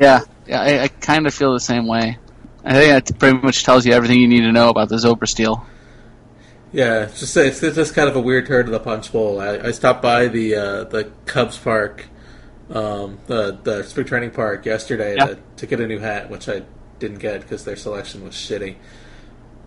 Yeah, 0.00 0.20
yeah, 0.46 0.60
I, 0.62 0.82
I 0.84 0.88
kind 0.88 1.26
of 1.26 1.34
feel 1.34 1.52
the 1.52 1.60
same 1.60 1.86
way. 1.86 2.16
I 2.64 2.72
think 2.72 3.06
that 3.06 3.18
pretty 3.18 3.36
much 3.38 3.62
tells 3.64 3.84
you 3.84 3.92
everything 3.92 4.20
you 4.20 4.28
need 4.28 4.40
to 4.42 4.52
know 4.52 4.70
about 4.70 4.88
the 4.88 4.94
Zobrist 4.96 5.34
deal. 5.34 5.66
Yeah, 6.72 7.04
it's 7.04 7.20
just 7.20 7.36
it's 7.36 7.60
just 7.60 7.94
kind 7.94 8.08
of 8.08 8.16
a 8.16 8.20
weird 8.20 8.46
turn 8.46 8.66
to 8.66 8.70
the 8.70 8.80
punch 8.80 9.10
bowl. 9.12 9.40
I, 9.40 9.58
I 9.58 9.70
stopped 9.70 10.02
by 10.02 10.28
the 10.28 10.54
uh, 10.54 10.84
the 10.84 11.10
Cubs 11.24 11.56
park, 11.56 12.06
um, 12.70 13.18
the 13.26 13.58
the 13.62 13.82
spring 13.84 14.06
training 14.06 14.30
park 14.32 14.66
yesterday 14.66 15.16
Yeah. 15.16 15.26
to, 15.26 15.38
to 15.56 15.66
get 15.66 15.80
a 15.80 15.86
new 15.86 15.98
hat, 15.98 16.28
which 16.30 16.48
I 16.48 16.62
didn't 16.98 17.18
get 17.18 17.40
because 17.40 17.64
their 17.64 17.76
selection 17.76 18.22
was 18.24 18.34
shitty. 18.34 18.76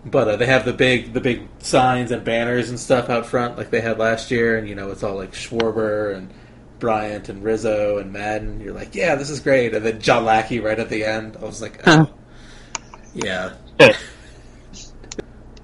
But 0.04 0.28
uh, 0.28 0.36
they 0.36 0.46
have 0.46 0.64
the 0.64 0.72
big 0.72 1.12
the 1.12 1.20
big 1.20 1.48
signs 1.58 2.10
and 2.12 2.24
banners 2.24 2.68
and 2.70 2.78
stuff 2.78 3.08
out 3.10 3.26
front 3.26 3.56
like 3.58 3.70
they 3.70 3.80
had 3.80 3.98
last 3.98 4.30
year, 4.30 4.56
and 4.56 4.68
you 4.68 4.74
know 4.76 4.90
it's 4.90 5.02
all 5.02 5.16
like 5.16 5.32
Schwarber 5.32 6.14
and 6.14 6.32
Bryant 6.78 7.28
and 7.28 7.42
Rizzo 7.42 7.98
and 7.98 8.12
Maddon. 8.12 8.60
You're 8.60 8.74
like, 8.74 8.94
yeah, 8.94 9.14
this 9.16 9.30
is 9.30 9.40
great, 9.40 9.74
and 9.74 9.84
then 9.84 10.00
John 10.00 10.24
Lackey 10.24 10.60
right 10.60 10.78
at 10.78 10.88
the 10.88 11.04
end. 11.04 11.36
I 11.40 11.44
was 11.44 11.60
like, 11.62 11.80
oh, 11.86 12.12
yeah. 13.14 13.54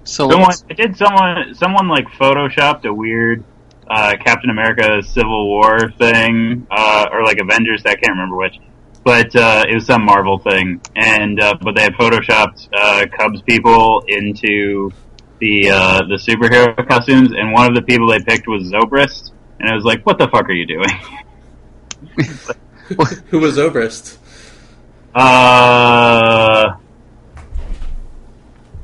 So 0.09 0.31
Someone, 0.31 0.55
I 0.71 0.73
did 0.73 0.97
someone, 0.97 1.55
someone 1.55 1.88
like 1.88 2.07
photoshopped 2.09 2.87
a 2.87 2.94
weird 2.94 3.44
uh, 3.87 4.14
Captain 4.25 4.49
America 4.49 5.03
Civil 5.03 5.49
War 5.49 5.90
thing, 5.99 6.66
uh, 6.71 7.09
or 7.12 7.23
like 7.25 7.38
Avengers. 7.38 7.83
I 7.85 7.94
can't 7.94 8.12
remember 8.12 8.37
which, 8.37 8.59
but 9.05 9.37
uh, 9.37 9.66
it 9.68 9.75
was 9.75 9.85
some 9.85 10.03
Marvel 10.03 10.38
thing, 10.38 10.81
and 10.97 11.38
uh, 11.38 11.57
but 11.61 11.75
they 11.75 11.83
had 11.83 11.92
photoshopped 11.92 12.71
uh, 12.73 13.05
Cubs 13.18 13.42
people 13.42 14.03
into 14.09 14.90
the 15.40 15.71
uh, 15.71 15.99
the 16.09 16.16
superhero 16.16 16.88
costumes, 16.88 17.33
and 17.37 17.53
one 17.53 17.68
of 17.68 17.75
the 17.75 17.83
people 17.83 18.09
they 18.09 18.21
picked 18.21 18.49
was 18.49 18.62
Zobrist, 18.73 19.33
and 19.61 19.68
I 19.68 19.75
was 19.75 19.85
like, 19.85 20.07
"What 20.07 20.16
the 20.16 20.29
fuck 20.29 20.49
are 20.49 20.55
you 20.55 20.66
doing?" 20.66 20.88
Who 23.29 23.40
was 23.40 23.59
Zobrist? 23.59 24.16
Uh, 25.14 26.77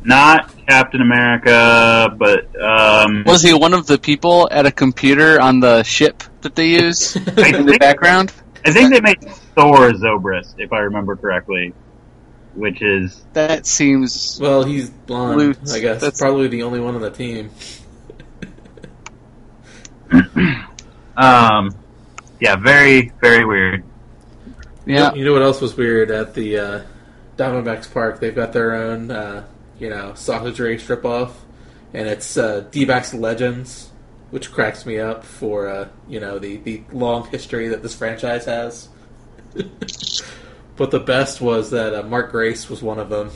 not 0.03 0.54
Captain 0.67 1.01
America, 1.01 2.15
but 2.19 2.61
um, 2.61 3.25
was 3.27 3.43
he 3.43 3.53
one 3.55 3.75
of 3.75 3.87
the 3.87 3.99
people 3.99 4.49
at 4.51 4.67
a 4.67 4.71
computer 4.73 5.41
on 5.41 5.61
the 5.61 5.83
ship 5.83 6.23
that 6.43 6.55
they 6.57 6.69
use 6.71 7.17
I 7.17 7.21
in 7.21 7.27
the 7.27 7.65
think, 7.73 7.81
background? 7.81 8.33
I 8.65 8.73
think 8.73 8.93
they 8.93 9.01
made 9.01 9.21
Thor 9.55 9.91
Zobrist, 9.93 10.55
if 10.59 10.73
I 10.73 10.79
remember 10.81 11.17
correctly, 11.17 11.75
which 12.55 12.81
is 12.83 13.23
That 13.35 13.67
seems 13.67 14.39
Well, 14.41 14.63
he's 14.65 14.89
blonde. 14.91 15.39
Lutz. 15.39 15.73
I 15.75 15.81
guess 15.81 16.01
That's- 16.01 16.19
probably 16.19 16.49
the 16.49 16.63
only 16.63 16.81
one 16.81 16.95
on 16.95 17.01
the 17.03 17.11
team. 17.11 17.51
um, 21.17 21.75
yeah, 22.41 22.57
very 22.57 23.13
very 23.21 23.45
weird. 23.45 23.85
yeah. 24.87 25.13
You 25.15 25.25
know 25.25 25.33
what 25.33 25.43
else 25.43 25.61
was 25.61 25.77
weird 25.77 26.11
at 26.11 26.35
the 26.35 26.59
uh, 26.59 26.83
Diamondbacks 27.37 27.93
Park? 27.93 28.21
They've 28.21 28.35
got 28.35 28.53
their 28.53 28.75
own, 28.75 29.11
uh, 29.11 29.45
you 29.79 29.91
know, 29.91 30.15
sausage 30.15 30.61
ray 30.61 30.79
strip 30.79 31.05
off, 31.05 31.45
and 31.93 32.09
it's 32.09 32.37
uh, 32.37 32.67
D-backs 32.71 33.13
Legends, 33.15 33.91
which 34.31 34.53
cracks 34.53 34.85
me 34.87 34.99
up 34.99 35.25
for 35.25 35.69
uh, 35.69 35.89
you 36.09 36.21
know 36.21 36.39
the 36.39 36.57
the 36.59 36.83
long 36.93 37.27
history 37.29 37.69
that 37.69 37.83
this 37.83 37.95
franchise 37.95 38.45
has. 38.47 38.89
but 40.77 40.91
the 40.91 41.01
best 41.01 41.41
was 41.41 41.71
that 41.71 41.95
uh, 41.95 42.03
Mark 42.03 42.31
Grace 42.31 42.69
was 42.69 42.83
one 42.83 42.99
of 42.99 43.09
them. 43.09 43.31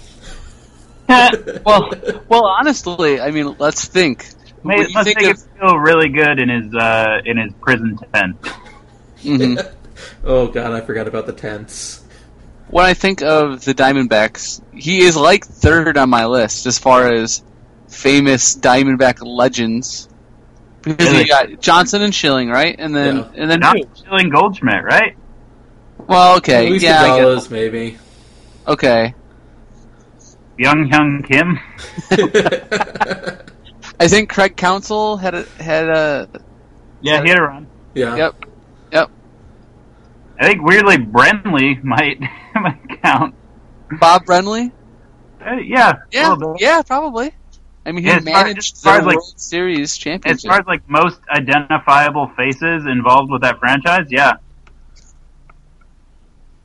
well, 1.64 1.90
well, 2.28 2.44
honestly, 2.46 3.20
I 3.20 3.30
mean, 3.30 3.56
let's 3.58 3.86
think. 3.86 4.26
Made, 4.64 4.78
When 4.78 4.88
you 4.88 4.94
must 4.94 5.04
think 5.06 5.20
make 5.20 5.30
of- 5.30 5.40
him 5.42 5.48
feel 5.60 5.78
really 5.78 6.08
good 6.08 6.38
in 6.40 6.48
his 6.48 6.74
uh, 6.74 7.20
in 7.24 7.36
his 7.38 7.52
prison 7.60 7.98
tent. 8.12 8.36
Mhm. 9.22 9.72
oh 10.24 10.48
god, 10.48 10.72
I 10.72 10.80
forgot 10.80 11.08
about 11.08 11.26
the 11.26 11.32
tents. 11.32 12.04
When 12.70 12.84
I 12.84 12.94
think 12.94 13.22
of 13.22 13.64
the 13.64 13.74
Diamondbacks, 13.74 14.60
he 14.74 15.00
is 15.00 15.16
like 15.16 15.44
third 15.46 15.96
on 15.96 16.10
my 16.10 16.26
list 16.26 16.66
as 16.66 16.78
far 16.78 17.12
as 17.12 17.42
famous 17.88 18.56
Diamondback 18.56 19.18
legends. 19.24 20.08
Because 20.82 21.06
Really? 21.08 21.20
you 21.22 21.26
got 21.28 21.60
Johnson 21.60 22.02
and 22.02 22.14
Schilling, 22.14 22.48
right? 22.50 22.76
And 22.78 22.94
then 22.94 23.16
Yeah. 23.16 23.28
and 23.36 23.50
then 23.50 23.60
Not 23.60 23.76
who? 23.78 23.84
Schilling 24.02 24.28
Goldschmidt, 24.28 24.84
right? 24.84 25.16
Well, 26.06 26.36
okay, 26.38 26.68
Luis 26.70 26.82
yeah, 26.82 27.00
I 27.02 27.06
get- 27.06 27.16
Gonzalez, 27.22 27.50
maybe. 27.50 27.98
okay. 28.66 29.14
Byung-Hyun 30.58 31.24
Kim. 31.26 31.58
I 34.00 34.08
think 34.08 34.28
Craig 34.30 34.56
Counsell 34.56 35.16
had 35.16 35.34
a 35.34 35.44
had 35.60 35.88
a 35.88 36.28
Yeah, 37.00 37.22
he 37.22 37.28
had 37.30 37.38
a 37.38 37.42
run. 37.42 37.66
yeah. 37.94 38.16
Yep. 38.16 38.44
Yep. 40.38 40.44
I 40.44 40.48
think 40.48 40.62
weirdly 40.62 40.96
Brenly 40.98 41.82
might 41.82 42.20
might 42.54 43.02
count. 43.02 43.34
Bob 44.00 44.24
Brenly? 44.24 44.72
Uh, 45.44 45.54
yeah, 45.56 45.94
Yeah, 46.12 46.36
yeah, 46.58 46.82
probably. 46.82 47.32
I 47.86 47.92
mean, 47.92 48.04
he 48.04 48.10
Yeah, 48.10 48.16
as 48.16 48.24
far- 48.24 48.32
managed 48.44 48.74
as 48.74 48.82
far 48.82 48.92
the 48.94 48.98
as, 49.00 49.06
like- 49.06 49.16
World 49.16 49.40
Series 49.40 49.96
championship. 49.96 50.26
As 50.36 50.42
championship. 50.42 50.50
far 50.50 50.60
as 50.60 50.66
like 50.66 50.88
most 50.88 51.20
identifiable 51.30 52.26
faces 52.36 52.84
involved 52.86 53.30
with 53.30 53.42
that 53.42 53.58
franchise, 53.60 54.06
yeah. 54.10 54.32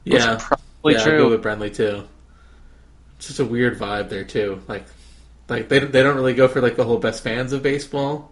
Yeah, 0.05 0.37
probably 0.39 0.93
yeah, 0.95 1.01
I 1.01 1.03
true. 1.03 1.17
go 1.17 1.29
with 1.29 1.43
Brenly 1.43 1.73
too. 1.73 2.03
It's 3.17 3.27
just 3.27 3.39
a 3.39 3.45
weird 3.45 3.79
vibe 3.79 4.09
there 4.09 4.25
too. 4.25 4.61
Like, 4.67 4.85
like 5.47 5.69
they 5.69 5.79
they 5.79 6.03
don't 6.03 6.15
really 6.15 6.33
go 6.33 6.47
for 6.47 6.61
like 6.61 6.75
the 6.75 6.83
whole 6.83 6.97
best 6.97 7.23
fans 7.23 7.53
of 7.53 7.63
baseball, 7.63 8.29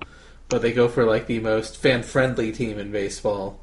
but 0.50 0.62
they 0.62 0.74
go 0.74 0.88
for 0.90 1.06
like 1.06 1.28
the 1.28 1.40
most 1.40 1.78
fan 1.78 2.04
friendly 2.04 2.52
team 2.52 2.78
in 2.78 2.92
baseball, 2.92 3.62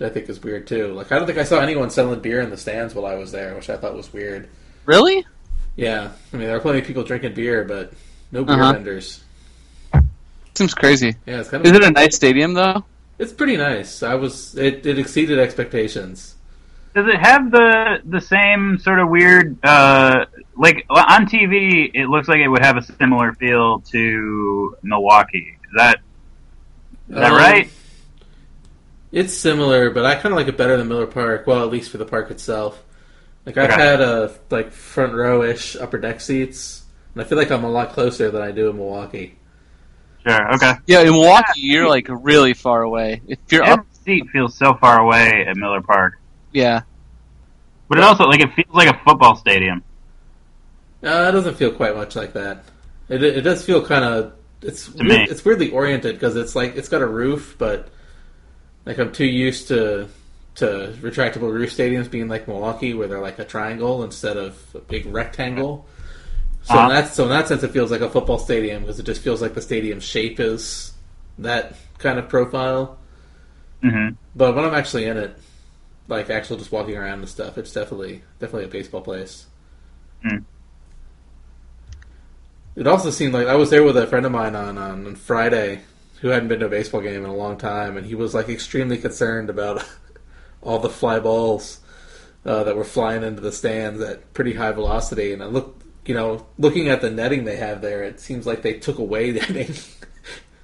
which 0.00 0.10
I 0.10 0.12
think 0.12 0.28
is 0.28 0.42
weird 0.42 0.66
too. 0.66 0.92
Like, 0.94 1.12
I 1.12 1.16
don't 1.18 1.26
think 1.26 1.38
I 1.38 1.44
saw 1.44 1.60
anyone 1.60 1.90
selling 1.90 2.20
beer 2.20 2.40
in 2.40 2.50
the 2.50 2.56
stands 2.56 2.94
while 2.94 3.06
I 3.06 3.14
was 3.14 3.32
there, 3.32 3.54
which 3.54 3.68
I 3.70 3.76
thought 3.76 3.94
was 3.94 4.12
weird. 4.12 4.48
Really? 4.86 5.26
Yeah, 5.76 6.10
I 6.32 6.36
mean 6.36 6.46
there 6.46 6.56
are 6.56 6.60
plenty 6.60 6.80
of 6.80 6.86
people 6.86 7.04
drinking 7.04 7.34
beer, 7.34 7.64
but 7.64 7.92
no 8.32 8.44
beer 8.44 8.54
Uh-huh. 8.60 8.72
vendors. 8.72 9.22
Seems 10.54 10.74
crazy. 10.74 11.14
Yeah, 11.26 11.40
it's 11.40 11.48
kind 11.48 11.64
of. 11.64 11.70
Is 11.72 11.76
it 11.78 11.84
a 11.84 11.90
nice 11.90 12.16
stadium 12.16 12.54
though? 12.54 12.84
it's 13.18 13.32
pretty 13.34 13.56
nice. 13.58 14.02
I 14.02 14.14
was 14.14 14.56
it, 14.56 14.86
it 14.86 14.98
exceeded 14.98 15.38
expectations. 15.38 16.36
Does 16.94 17.06
it 17.06 17.18
have 17.20 17.50
the 17.50 18.00
the 18.04 18.20
same 18.20 18.78
sort 18.78 18.98
of 18.98 19.08
weird 19.10 19.58
uh 19.62 20.24
like 20.56 20.86
on 20.90 21.26
TV 21.26 21.90
it 21.94 22.08
looks 22.08 22.28
like 22.28 22.38
it 22.38 22.48
would 22.48 22.64
have 22.64 22.78
a 22.78 22.82
similar 22.82 23.32
feel 23.34 23.80
to 23.92 24.76
Milwaukee. 24.82 25.56
Is 25.64 25.70
that 25.76 25.98
is 27.10 27.14
that 27.16 27.30
Um, 27.32 27.36
right? 27.36 27.70
It's 29.12 29.34
similar, 29.34 29.90
but 29.90 30.04
I 30.06 30.14
kind 30.14 30.26
of 30.32 30.36
like 30.36 30.48
it 30.48 30.56
better 30.56 30.76
than 30.76 30.88
Miller 30.88 31.06
Park. 31.06 31.46
Well, 31.46 31.62
at 31.64 31.70
least 31.70 31.90
for 31.90 31.98
the 31.98 32.04
park 32.06 32.30
itself. 32.30 32.82
Like 33.46 33.58
I've 33.58 33.72
Okay. 33.72 33.74
had 33.74 34.00
a 34.00 34.34
like 34.50 34.72
front 34.72 35.14
row 35.14 35.42
ish 35.44 35.76
upper 35.76 35.98
deck 35.98 36.20
seats, 36.20 36.84
and 37.14 37.22
I 37.22 37.26
feel 37.26 37.38
like 37.38 37.50
I'm 37.50 37.64
a 37.64 37.70
lot 37.70 37.90
closer 37.92 38.30
than 38.30 38.42
I 38.42 38.52
do 38.52 38.70
in 38.70 38.76
Milwaukee. 38.76 39.38
Sure. 40.26 40.54
Okay. 40.54 40.74
Yeah, 40.86 41.00
in 41.00 41.10
Milwaukee, 41.12 41.60
you're 41.60 41.88
like 41.88 42.06
really 42.10 42.54
far 42.54 42.82
away. 42.82 43.22
If 43.26 43.38
you're 43.50 43.64
Every 43.64 43.80
up, 43.80 43.86
seat 44.04 44.28
feels 44.32 44.56
so 44.56 44.74
far 44.74 45.00
away 45.00 45.46
at 45.46 45.56
Miller 45.56 45.80
Park, 45.82 46.14
yeah, 46.52 46.82
but 47.88 47.98
it 47.98 48.04
also 48.04 48.24
like 48.26 48.40
it 48.40 48.52
feels 48.54 48.74
like 48.74 48.88
a 48.88 48.98
football 49.04 49.36
stadium. 49.36 49.84
Uh, 51.02 51.26
it 51.28 51.32
doesn't 51.32 51.54
feel 51.56 51.72
quite 51.72 51.96
much 51.96 52.14
like 52.16 52.32
that. 52.34 52.64
It 53.08 53.22
it 53.22 53.40
does 53.42 53.64
feel 53.64 53.84
kind 53.84 54.04
of 54.04 54.34
it's 54.62 54.88
To 54.98 55.04
weird, 55.04 55.28
me. 55.28 55.28
it's 55.28 55.44
weirdly 55.44 55.70
oriented 55.70 56.14
because 56.16 56.36
it's 56.36 56.54
like 56.54 56.76
it's 56.76 56.88
got 56.88 57.00
a 57.02 57.06
roof, 57.06 57.56
but 57.58 57.88
like 58.86 58.98
I'm 58.98 59.12
too 59.12 59.26
used 59.26 59.68
to 59.68 60.08
to 60.56 60.94
retractable 61.00 61.52
roof 61.52 61.70
stadiums 61.76 62.10
being 62.10 62.28
like 62.28 62.48
Milwaukee, 62.48 62.94
where 62.94 63.08
they're 63.08 63.20
like 63.20 63.38
a 63.38 63.44
triangle 63.44 64.02
instead 64.04 64.36
of 64.36 64.58
a 64.74 64.80
big 64.80 65.06
rectangle. 65.06 65.86
So 66.62 66.78
Uh-huh. 66.78 66.82
in 66.82 66.88
that 66.88 67.08
so 67.14 67.24
in 67.24 67.30
that 67.30 67.48
sense, 67.48 67.62
it 67.62 67.72
feels 67.72 67.90
like 67.90 68.00
a 68.02 68.10
football 68.10 68.38
stadium 68.38 68.82
because 68.82 69.00
it 69.00 69.04
just 69.06 69.22
feels 69.22 69.42
like 69.42 69.54
the 69.54 69.62
stadium 69.62 70.00
shape 70.00 70.40
is 70.40 70.92
that 71.38 71.76
kind 71.98 72.18
of 72.18 72.28
profile. 72.28 72.98
hmm 73.82 74.16
But 74.34 74.54
when 74.54 74.64
I'm 74.64 74.74
actually 74.74 75.06
in 75.06 75.16
it, 75.16 75.36
like 76.08 76.30
actually 76.30 76.58
just 76.58 76.72
walking 76.72 76.96
around 76.96 77.20
and 77.20 77.28
stuff, 77.28 77.58
it's 77.58 77.72
definitely 77.72 78.22
definitely 78.38 78.64
a 78.64 78.68
baseball 78.68 79.02
place. 79.02 79.46
Hmm. 80.22 80.44
It 82.76 82.86
also 82.86 83.10
seemed 83.10 83.34
like 83.34 83.46
I 83.46 83.54
was 83.56 83.70
there 83.70 83.82
with 83.82 83.96
a 83.96 84.06
friend 84.06 84.24
of 84.26 84.32
mine 84.32 84.54
on 84.56 84.78
on 84.78 85.14
Friday 85.16 85.82
who 86.20 86.28
hadn't 86.28 86.48
been 86.48 86.60
to 86.60 86.66
a 86.66 86.70
baseball 86.70 87.00
game 87.00 87.24
in 87.24 87.30
a 87.30 87.34
long 87.34 87.56
time, 87.56 87.96
and 87.96 88.06
he 88.06 88.14
was 88.14 88.34
like 88.34 88.48
extremely 88.48 88.98
concerned 88.98 89.50
about 89.50 89.84
all 90.62 90.78
the 90.78 90.90
fly 90.90 91.18
balls 91.18 91.80
uh, 92.44 92.64
that 92.64 92.76
were 92.76 92.84
flying 92.84 93.22
into 93.22 93.40
the 93.40 93.52
stands 93.52 94.00
at 94.00 94.32
pretty 94.34 94.54
high 94.54 94.72
velocity. 94.72 95.32
And 95.32 95.42
I 95.42 95.46
look, 95.46 95.80
you 96.04 96.14
know, 96.14 96.46
looking 96.58 96.88
at 96.88 97.00
the 97.00 97.10
netting 97.10 97.44
they 97.44 97.56
have 97.56 97.80
there, 97.80 98.02
it 98.02 98.20
seems 98.20 98.46
like 98.46 98.62
they 98.62 98.74
took 98.74 98.98
away 98.98 99.30
the 99.30 99.40
netting, 99.52 99.74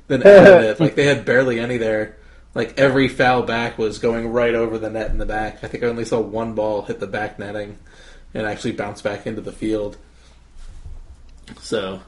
then 0.08 0.22
added 0.22 0.70
it. 0.70 0.80
Like 0.80 0.94
they 0.94 1.06
had 1.06 1.24
barely 1.24 1.58
any 1.58 1.78
there. 1.78 2.16
Like 2.54 2.78
every 2.78 3.08
foul 3.08 3.42
back 3.42 3.76
was 3.76 3.98
going 3.98 4.28
right 4.28 4.54
over 4.54 4.78
the 4.78 4.88
net 4.88 5.10
in 5.10 5.18
the 5.18 5.26
back. 5.26 5.62
I 5.62 5.68
think 5.68 5.84
I 5.84 5.88
only 5.88 6.06
saw 6.06 6.20
one 6.20 6.54
ball 6.54 6.82
hit 6.82 7.00
the 7.00 7.06
back 7.06 7.38
netting 7.38 7.78
and 8.32 8.46
actually 8.46 8.72
bounce 8.72 9.02
back 9.02 9.26
into 9.26 9.42
the 9.42 9.52
field. 9.52 9.96
So, 11.60 12.00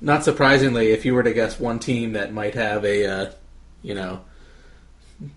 not 0.00 0.24
surprisingly, 0.24 0.92
if 0.92 1.04
you 1.04 1.14
were 1.14 1.22
to 1.22 1.32
guess 1.32 1.58
one 1.58 1.78
team 1.78 2.12
that 2.12 2.32
might 2.32 2.54
have 2.54 2.84
a, 2.84 3.06
uh, 3.06 3.30
you 3.82 3.94
know, 3.94 4.22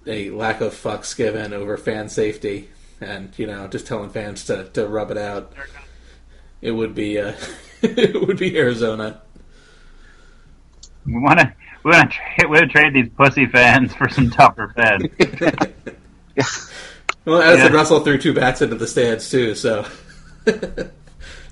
a 0.07 0.29
lack 0.29 0.61
of 0.61 0.73
fucks 0.73 1.15
given 1.15 1.53
over 1.53 1.77
fan 1.77 2.09
safety, 2.09 2.69
and 3.01 3.37
you 3.37 3.47
know, 3.47 3.67
just 3.67 3.87
telling 3.87 4.09
fans 4.09 4.45
to, 4.45 4.65
to 4.69 4.87
rub 4.87 5.11
it 5.11 5.17
out, 5.17 5.53
it 6.61 6.71
would 6.71 6.95
be 6.95 7.19
uh, 7.19 7.33
it 7.81 8.27
would 8.27 8.37
be 8.37 8.57
Arizona. 8.57 9.21
We 11.05 11.19
want 11.19 11.39
to 11.39 11.53
we 11.83 11.91
want 11.91 12.11
to 12.11 12.17
trade 12.17 12.49
we 12.49 12.57
want 12.57 12.71
to 12.71 12.79
trade 12.79 12.93
these 12.93 13.09
pussy 13.09 13.45
fans 13.45 13.93
for 13.93 14.07
some 14.09 14.29
tougher 14.29 14.73
fans. 14.75 15.03
Well, 17.25 17.41
as 17.41 17.59
Yeah. 17.59 17.69
Russell 17.69 18.01
threw 18.01 18.17
two 18.17 18.33
bats 18.33 18.61
into 18.61 18.75
the 18.75 18.87
stands 18.87 19.29
too, 19.29 19.55
so. 19.55 19.85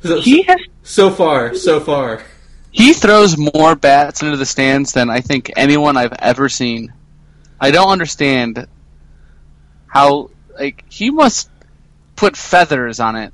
so, 0.03 0.19
he 0.19 0.41
has 0.43 0.59
so 0.83 1.09
far, 1.09 1.55
so 1.55 1.79
far. 1.79 2.23
He 2.71 2.93
throws 2.93 3.37
more 3.37 3.75
bats 3.75 4.21
into 4.21 4.37
the 4.37 4.45
stands 4.45 4.93
than 4.93 5.09
I 5.09 5.21
think 5.21 5.51
anyone 5.55 5.97
I've 5.97 6.13
ever 6.13 6.49
seen. 6.49 6.93
I 7.59 7.71
don't 7.71 7.89
understand 7.89 8.67
how 9.87 10.29
like 10.57 10.83
he 10.89 11.11
must 11.11 11.49
put 12.15 12.35
feathers 12.37 12.99
on 12.99 13.15
it. 13.15 13.33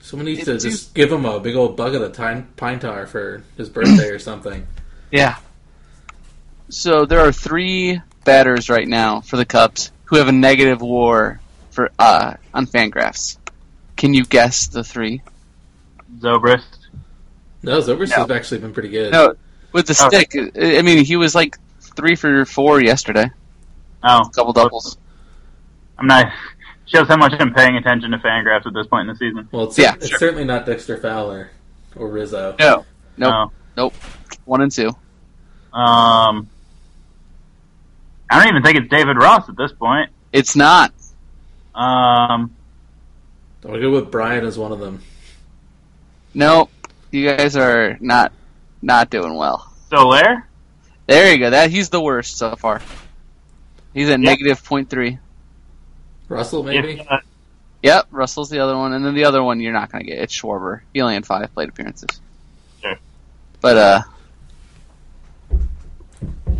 Someone 0.00 0.26
needs 0.26 0.40
It 0.42 0.44
to 0.46 0.60
seems- 0.60 0.74
just 0.80 0.94
give 0.94 1.12
him 1.12 1.24
a 1.24 1.38
big 1.40 1.56
old 1.56 1.76
bucket 1.76 2.00
of 2.02 2.14
pine, 2.14 2.46
pine 2.56 2.78
tar 2.78 3.06
for 3.06 3.42
his 3.56 3.68
birthday 3.68 4.08
or 4.08 4.18
something. 4.18 4.66
Yeah. 5.10 5.36
So 6.68 7.06
there 7.06 7.20
are 7.20 7.32
three 7.32 7.98
batters 8.24 8.68
right 8.68 8.86
now 8.86 9.22
for 9.22 9.38
the 9.38 9.46
Cubs 9.46 9.90
who 10.04 10.16
have 10.16 10.28
a 10.28 10.32
negative 10.32 10.82
WAR 10.82 11.40
for 11.70 11.90
uh, 11.98 12.34
on 12.52 12.66
Fangraphs. 12.66 13.38
Can 13.96 14.12
you 14.12 14.24
guess 14.26 14.66
the 14.66 14.84
three? 14.84 15.22
Zobrist. 16.18 16.77
No, 17.62 17.80
Zobrist 17.80 18.10
No. 18.10 18.16
has 18.16 18.30
actually 18.30 18.60
been 18.60 18.72
pretty 18.72 18.88
good. 18.90 19.12
No, 19.12 19.34
with 19.72 19.86
the 19.86 20.06
Okay. 20.06 20.24
stick. 20.24 20.52
I 20.60 20.78
I 20.78 20.82
mean, 20.82 21.04
he 21.04 21.16
was 21.16 21.34
like 21.34 21.56
three 21.80 22.14
for 22.14 22.44
four 22.44 22.80
yesterday. 22.80 23.30
Oh, 24.02 24.28
Couple 24.34 24.52
doubles. 24.52 24.96
I'm 25.98 26.06
not. 26.06 26.32
Shows 26.86 27.08
how 27.08 27.16
much 27.16 27.34
I'm 27.38 27.52
paying 27.52 27.76
attention 27.76 28.12
to 28.12 28.18
Fangraphs 28.18 28.66
at 28.66 28.72
this 28.72 28.86
point 28.86 29.02
in 29.02 29.14
the 29.14 29.16
season. 29.18 29.48
Well, 29.52 29.64
it's, 29.64 29.76
Yeah, 29.78 29.94
it's 29.94 30.08
sure. 30.08 30.18
certainly 30.18 30.44
not 30.44 30.64
Dexter 30.64 30.96
Fowler 30.96 31.50
or 31.96 32.08
Rizzo. 32.08 32.54
No, 32.58 32.76
nope, 32.76 32.86
No. 33.18 33.52
nope. 33.76 33.94
One 34.46 34.62
and 34.62 34.72
two. 34.72 34.88
Um, 35.72 36.48
I 38.30 38.38
don't 38.38 38.48
even 38.48 38.62
think 38.62 38.78
it's 38.78 38.88
David 38.88 39.16
Ross 39.18 39.48
at 39.50 39.56
this 39.56 39.72
point. 39.72 40.10
It's 40.32 40.56
not. 40.56 40.92
Um, 41.74 42.54
I'll 43.66 43.78
go 43.80 43.90
with 43.90 44.10
Bryant 44.10 44.46
as 44.46 44.56
one 44.58 44.72
of 44.72 44.78
them. 44.78 45.02
Nope. 46.32 46.70
You 47.10 47.34
guys 47.36 47.56
are 47.56 47.96
not 48.00 48.32
not 48.82 49.10
doing 49.10 49.34
well. 49.34 49.72
Soler. 49.90 50.46
There 51.06 51.32
you 51.32 51.38
go. 51.38 51.50
That 51.50 51.70
he's 51.70 51.88
the 51.88 52.00
worst 52.00 52.36
so 52.36 52.54
far. 52.56 52.82
He's 53.94 54.08
at 54.08 54.20
Yeah. 54.20 54.30
negative 54.30 54.62
point 54.64 54.90
three. 54.90 55.18
Russell, 56.28 56.62
maybe? 56.62 57.00
If, 57.00 57.10
uh, 57.10 57.18
Yep, 57.82 58.08
Russell's 58.10 58.50
the 58.50 58.58
other 58.58 58.76
one, 58.76 58.92
and 58.92 59.04
then 59.04 59.14
the 59.14 59.24
other 59.24 59.42
one 59.42 59.60
you're 59.60 59.72
not 59.72 59.90
going 59.92 60.04
to 60.04 60.10
get. 60.10 60.18
It's 60.18 60.34
Schwarber. 60.38 60.80
He 60.92 61.00
only 61.00 61.14
had 61.14 61.24
five 61.24 61.54
plate 61.54 61.68
appearances. 61.68 62.20
Sure. 62.82 62.96
But 63.60 63.76
uh, 63.76 64.02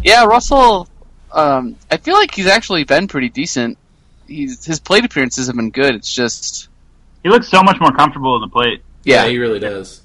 yeah, 0.02 0.24
Russell. 0.24 0.88
Um, 1.32 1.76
I 1.90 1.96
feel 1.98 2.14
like 2.14 2.34
he's 2.34 2.46
actually 2.46 2.84
been 2.84 3.08
pretty 3.08 3.28
decent. 3.28 3.76
He's 4.26 4.64
his 4.64 4.80
plate 4.80 5.04
appearances 5.04 5.46
have 5.48 5.56
been 5.56 5.70
good. 5.70 5.94
It's 5.94 6.12
just 6.12 6.68
he 7.22 7.28
looks 7.28 7.48
so 7.48 7.62
much 7.62 7.78
more 7.80 7.92
comfortable 7.92 8.36
in 8.36 8.40
the 8.42 8.48
plate. 8.48 8.82
yeah, 9.04 9.24
yeah, 9.24 9.30
he 9.30 9.38
really 9.38 9.58
does. 9.58 10.00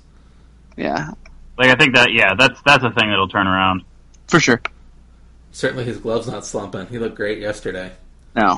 Yeah, 0.78 1.12
Like 1.58 1.70
I 1.70 1.76
think 1.76 1.96
that 1.96 2.12
yeah, 2.14 2.34
that's 2.38 2.62
that's 2.64 2.84
a 2.84 2.90
thing 2.92 3.10
that'll 3.10 3.28
turn 3.28 3.48
around. 3.48 3.84
for 4.28 4.40
sure. 4.40 4.62
Certainly 5.52 5.86
his 5.86 5.98
glove's 5.98 6.28
not 6.28 6.46
slumping. 6.46 6.88
He 6.88 6.98
looked 6.98 7.16
great 7.16 7.40
yesterday. 7.40 7.92
No, 8.36 8.58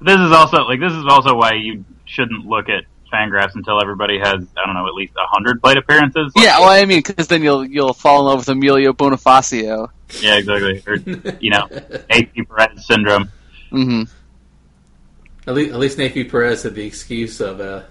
This 0.00 0.20
is 0.20 0.30
also 0.32 0.58
like 0.64 0.78
this 0.80 0.92
is 0.92 1.04
also 1.08 1.34
why 1.34 1.54
you 1.54 1.84
shouldn't 2.04 2.46
look 2.46 2.68
at 2.68 2.84
Fangraphs 3.12 3.56
until 3.56 3.80
everybody 3.82 4.18
has 4.20 4.46
I 4.56 4.64
don't 4.66 4.74
know 4.74 4.86
at 4.86 4.94
least 4.94 5.12
hundred 5.16 5.60
plate 5.60 5.76
appearances. 5.78 6.32
Like, 6.36 6.44
yeah. 6.44 6.60
Well, 6.60 6.68
I 6.70 6.84
mean, 6.84 7.02
because 7.04 7.26
then 7.26 7.42
you'll 7.42 7.64
you'll 7.66 7.92
fall 7.94 8.20
in 8.20 8.26
love 8.26 8.38
with 8.38 8.48
Emilio 8.48 8.92
Bonifacio. 8.92 9.88
yeah, 10.20 10.36
exactly. 10.36 10.82
Or 10.86 10.94
you 11.40 11.50
know, 11.50 11.68
AC 12.10 12.30
Perez 12.48 12.86
syndrome. 12.86 13.30
hmm 13.70 14.02
At 15.48 15.54
least, 15.54 15.72
at 15.72 15.78
least 15.80 15.98
Neifi 15.98 16.30
Perez 16.30 16.62
had 16.62 16.76
the 16.76 16.84
excuse 16.86 17.40
of 17.40 17.60
uh, 17.60 17.82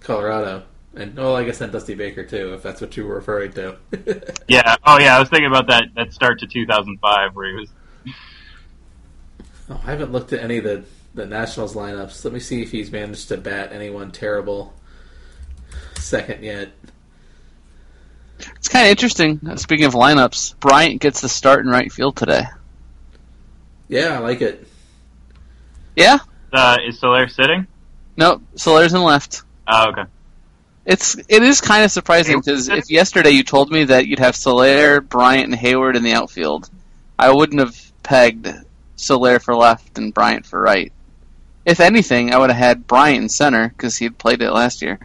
Colorado. 0.00 0.64
And, 0.98 1.16
well, 1.16 1.36
I 1.36 1.44
guess 1.44 1.58
then 1.58 1.70
Dusty 1.70 1.94
Baker, 1.94 2.24
too, 2.24 2.54
if 2.54 2.62
that's 2.62 2.80
what 2.80 2.96
you 2.96 3.06
were 3.06 3.14
referring 3.14 3.52
to. 3.52 3.76
Yeah. 4.48 4.76
Oh 4.84 4.98
yeah, 4.98 5.14
I 5.16 5.20
was 5.20 5.28
thinking 5.28 5.46
about 5.46 5.66
that 5.68 5.84
that 5.94 6.12
start 6.14 6.40
to 6.40 6.46
2005 6.46 7.36
where 7.36 7.48
he 7.48 7.54
was 7.54 7.68
Oh, 9.70 9.80
I 9.84 9.90
haven't 9.90 10.12
looked 10.12 10.32
at 10.32 10.40
any 10.40 10.56
of 10.58 10.64
the, 10.64 10.84
the 11.14 11.26
Nationals 11.26 11.74
lineups. 11.74 12.24
Let 12.24 12.32
me 12.32 12.40
see 12.40 12.62
if 12.62 12.70
he's 12.70 12.90
managed 12.90 13.28
to 13.28 13.36
bat 13.36 13.72
anyone 13.72 14.10
terrible 14.10 14.72
second 15.96 16.42
yet. 16.42 16.70
It's 18.56 18.68
kind 18.68 18.86
of 18.86 18.90
interesting. 18.90 19.58
Speaking 19.58 19.84
of 19.84 19.92
lineups, 19.92 20.58
Bryant 20.58 21.00
gets 21.00 21.20
the 21.20 21.28
start 21.28 21.60
in 21.60 21.70
right 21.70 21.92
field 21.92 22.16
today. 22.16 22.44
Yeah, 23.88 24.16
I 24.16 24.18
like 24.18 24.40
it. 24.40 24.66
Yeah? 25.96 26.18
Uh, 26.52 26.78
is 26.86 26.98
Soler 26.98 27.28
sitting? 27.28 27.66
No, 28.16 28.40
Soler's 28.54 28.94
in 28.94 29.02
left. 29.02 29.42
Oh, 29.66 29.90
okay. 29.90 30.04
It's 30.88 31.16
it 31.28 31.42
is 31.42 31.60
kind 31.60 31.84
of 31.84 31.90
surprising 31.90 32.40
because 32.40 32.70
if 32.70 32.90
yesterday 32.90 33.28
you 33.28 33.44
told 33.44 33.70
me 33.70 33.84
that 33.84 34.06
you'd 34.06 34.20
have 34.20 34.34
Soler, 34.34 35.02
Bryant, 35.02 35.52
and 35.52 35.54
Heyward 35.54 35.96
in 35.96 36.02
the 36.02 36.14
outfield, 36.14 36.70
I 37.18 37.30
wouldn't 37.30 37.60
have 37.60 37.92
pegged 38.02 38.48
Soler 38.96 39.38
for 39.38 39.54
left 39.54 39.98
and 39.98 40.14
Bryant 40.14 40.46
for 40.46 40.58
right. 40.58 40.90
If 41.66 41.80
anything, 41.80 42.32
I 42.32 42.38
would 42.38 42.48
have 42.48 42.58
had 42.58 42.86
Bryant 42.86 43.24
in 43.24 43.28
center 43.28 43.68
because 43.68 43.98
he 43.98 44.06
had 44.06 44.16
played 44.16 44.40
it 44.40 44.50
last 44.50 44.80
year. 44.80 44.98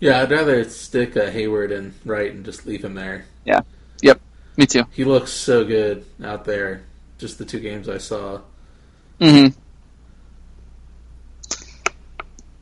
Yeah, 0.00 0.22
I'd 0.22 0.30
rather 0.30 0.64
stick 0.64 1.14
a 1.16 1.30
Heyward 1.30 1.70
in 1.70 1.92
right 2.06 2.32
and 2.32 2.46
just 2.46 2.64
leave 2.64 2.82
him 2.82 2.94
there. 2.94 3.26
Yeah. 3.44 3.60
Yep. 4.00 4.22
Me 4.56 4.64
too. 4.64 4.84
He 4.90 5.04
looks 5.04 5.32
so 5.32 5.66
good 5.66 6.06
out 6.24 6.46
there. 6.46 6.84
Just 7.18 7.36
the 7.36 7.44
two 7.44 7.60
games 7.60 7.90
I 7.90 7.98
saw. 7.98 8.40
hmm 9.20 9.48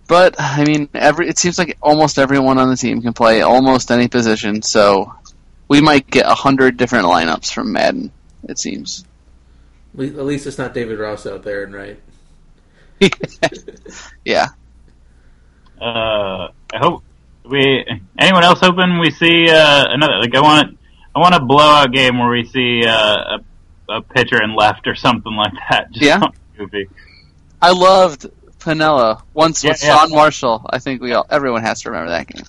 But 0.06 0.36
I 0.38 0.64
mean, 0.64 0.88
every 0.94 1.28
it 1.28 1.38
seems 1.38 1.58
like 1.58 1.76
almost 1.82 2.18
everyone 2.18 2.58
on 2.58 2.68
the 2.70 2.76
team 2.76 3.02
can 3.02 3.12
play 3.12 3.42
almost 3.42 3.90
any 3.90 4.08
position, 4.08 4.62
so 4.62 5.12
we 5.68 5.80
might 5.80 6.08
get 6.08 6.26
a 6.26 6.34
hundred 6.34 6.76
different 6.76 7.06
lineups 7.06 7.52
from 7.52 7.72
Maddon. 7.72 8.12
It 8.48 8.58
seems. 8.58 9.04
At 9.98 10.16
least 10.16 10.46
it's 10.46 10.58
not 10.58 10.74
David 10.74 10.98
Ross 10.98 11.26
out 11.26 11.42
there 11.42 11.64
and 11.64 11.74
right. 11.74 11.98
yeah. 14.24 14.48
Uh, 15.80 16.48
I 16.72 16.78
hope 16.78 17.02
we. 17.44 17.84
Anyone 18.18 18.44
else 18.44 18.60
hoping 18.60 18.98
we 18.98 19.10
see 19.10 19.46
uh, 19.50 19.84
another? 19.88 20.18
Like 20.20 20.34
I 20.34 20.40
want, 20.40 20.78
I 21.14 21.18
want 21.18 21.34
a 21.34 21.40
blowout 21.40 21.92
game 21.92 22.18
where 22.18 22.30
we 22.30 22.44
see 22.44 22.84
uh, 22.86 23.38
a, 23.88 23.92
a 23.96 24.02
pitcher 24.02 24.42
in 24.42 24.54
left 24.54 24.86
or 24.86 24.94
something 24.94 25.32
like 25.34 25.52
that. 25.70 25.90
Just 25.90 26.04
Yeah? 26.04 26.20
something 26.20 26.40
goofy. 26.56 26.88
I 27.60 27.72
loved 27.72 28.26
Piniella 28.66 29.22
once 29.32 29.62
with 29.62 29.80
Yeah, 29.82 29.88
yeah. 29.88 29.98
Sean 29.98 30.10
Marshall. 30.10 30.66
I 30.68 30.80
think 30.80 31.00
we 31.00 31.12
all 31.12 31.26
everyone 31.30 31.62
has 31.62 31.82
to 31.82 31.90
remember 31.90 32.10
that 32.10 32.26
game, 32.26 32.44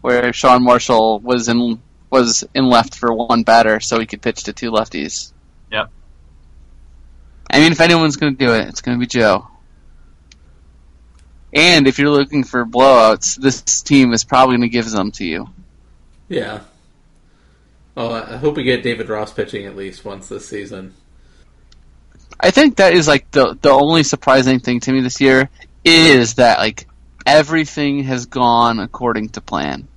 where 0.00 0.32
Sean 0.32 0.64
Marshall 0.64 1.20
was 1.20 1.48
in 1.48 1.80
was 2.10 2.44
in 2.54 2.68
left 2.68 2.96
for 2.96 3.14
one 3.14 3.44
batter, 3.44 3.80
so 3.80 4.00
he 4.00 4.06
could 4.06 4.20
pitch 4.22 4.44
to 4.44 4.52
two 4.52 4.70
lefties. 4.70 5.32
Yep. 5.70 5.90
I 7.50 7.60
mean, 7.60 7.72
if 7.72 7.80
anyone's 7.80 8.16
going 8.16 8.36
to 8.36 8.44
do 8.44 8.52
it, 8.52 8.68
it's 8.68 8.80
going 8.80 8.98
to 8.98 9.00
be 9.00 9.06
Joe. 9.06 9.46
And 11.52 11.86
if 11.86 11.98
you're 12.00 12.10
looking 12.10 12.42
for 12.42 12.66
blowouts, 12.66 13.36
this 13.36 13.62
team 13.82 14.12
is 14.12 14.24
probably 14.24 14.56
going 14.56 14.68
to 14.68 14.72
give 14.72 14.90
them 14.90 15.12
to 15.12 15.24
you. 15.24 15.48
Yeah. 16.28 16.60
Oh, 17.96 18.10
I 18.10 18.34
I 18.34 18.36
hope 18.38 18.56
we 18.56 18.64
get 18.64 18.82
David 18.82 19.08
Ross 19.08 19.32
pitching 19.32 19.66
at 19.66 19.76
least 19.76 20.04
once 20.04 20.28
this 20.28 20.48
season. 20.48 20.94
I 22.40 22.50
think 22.50 22.76
that 22.76 22.94
is 22.94 23.08
like 23.08 23.30
the 23.30 23.56
the 23.60 23.70
only 23.70 24.02
surprising 24.02 24.60
thing 24.60 24.80
to 24.80 24.92
me 24.92 25.00
this 25.00 25.20
year 25.20 25.48
is 25.84 26.34
that 26.34 26.58
like 26.58 26.86
everything 27.26 28.04
has 28.04 28.26
gone 28.26 28.80
according 28.80 29.30
to 29.30 29.40
plan. 29.40 29.88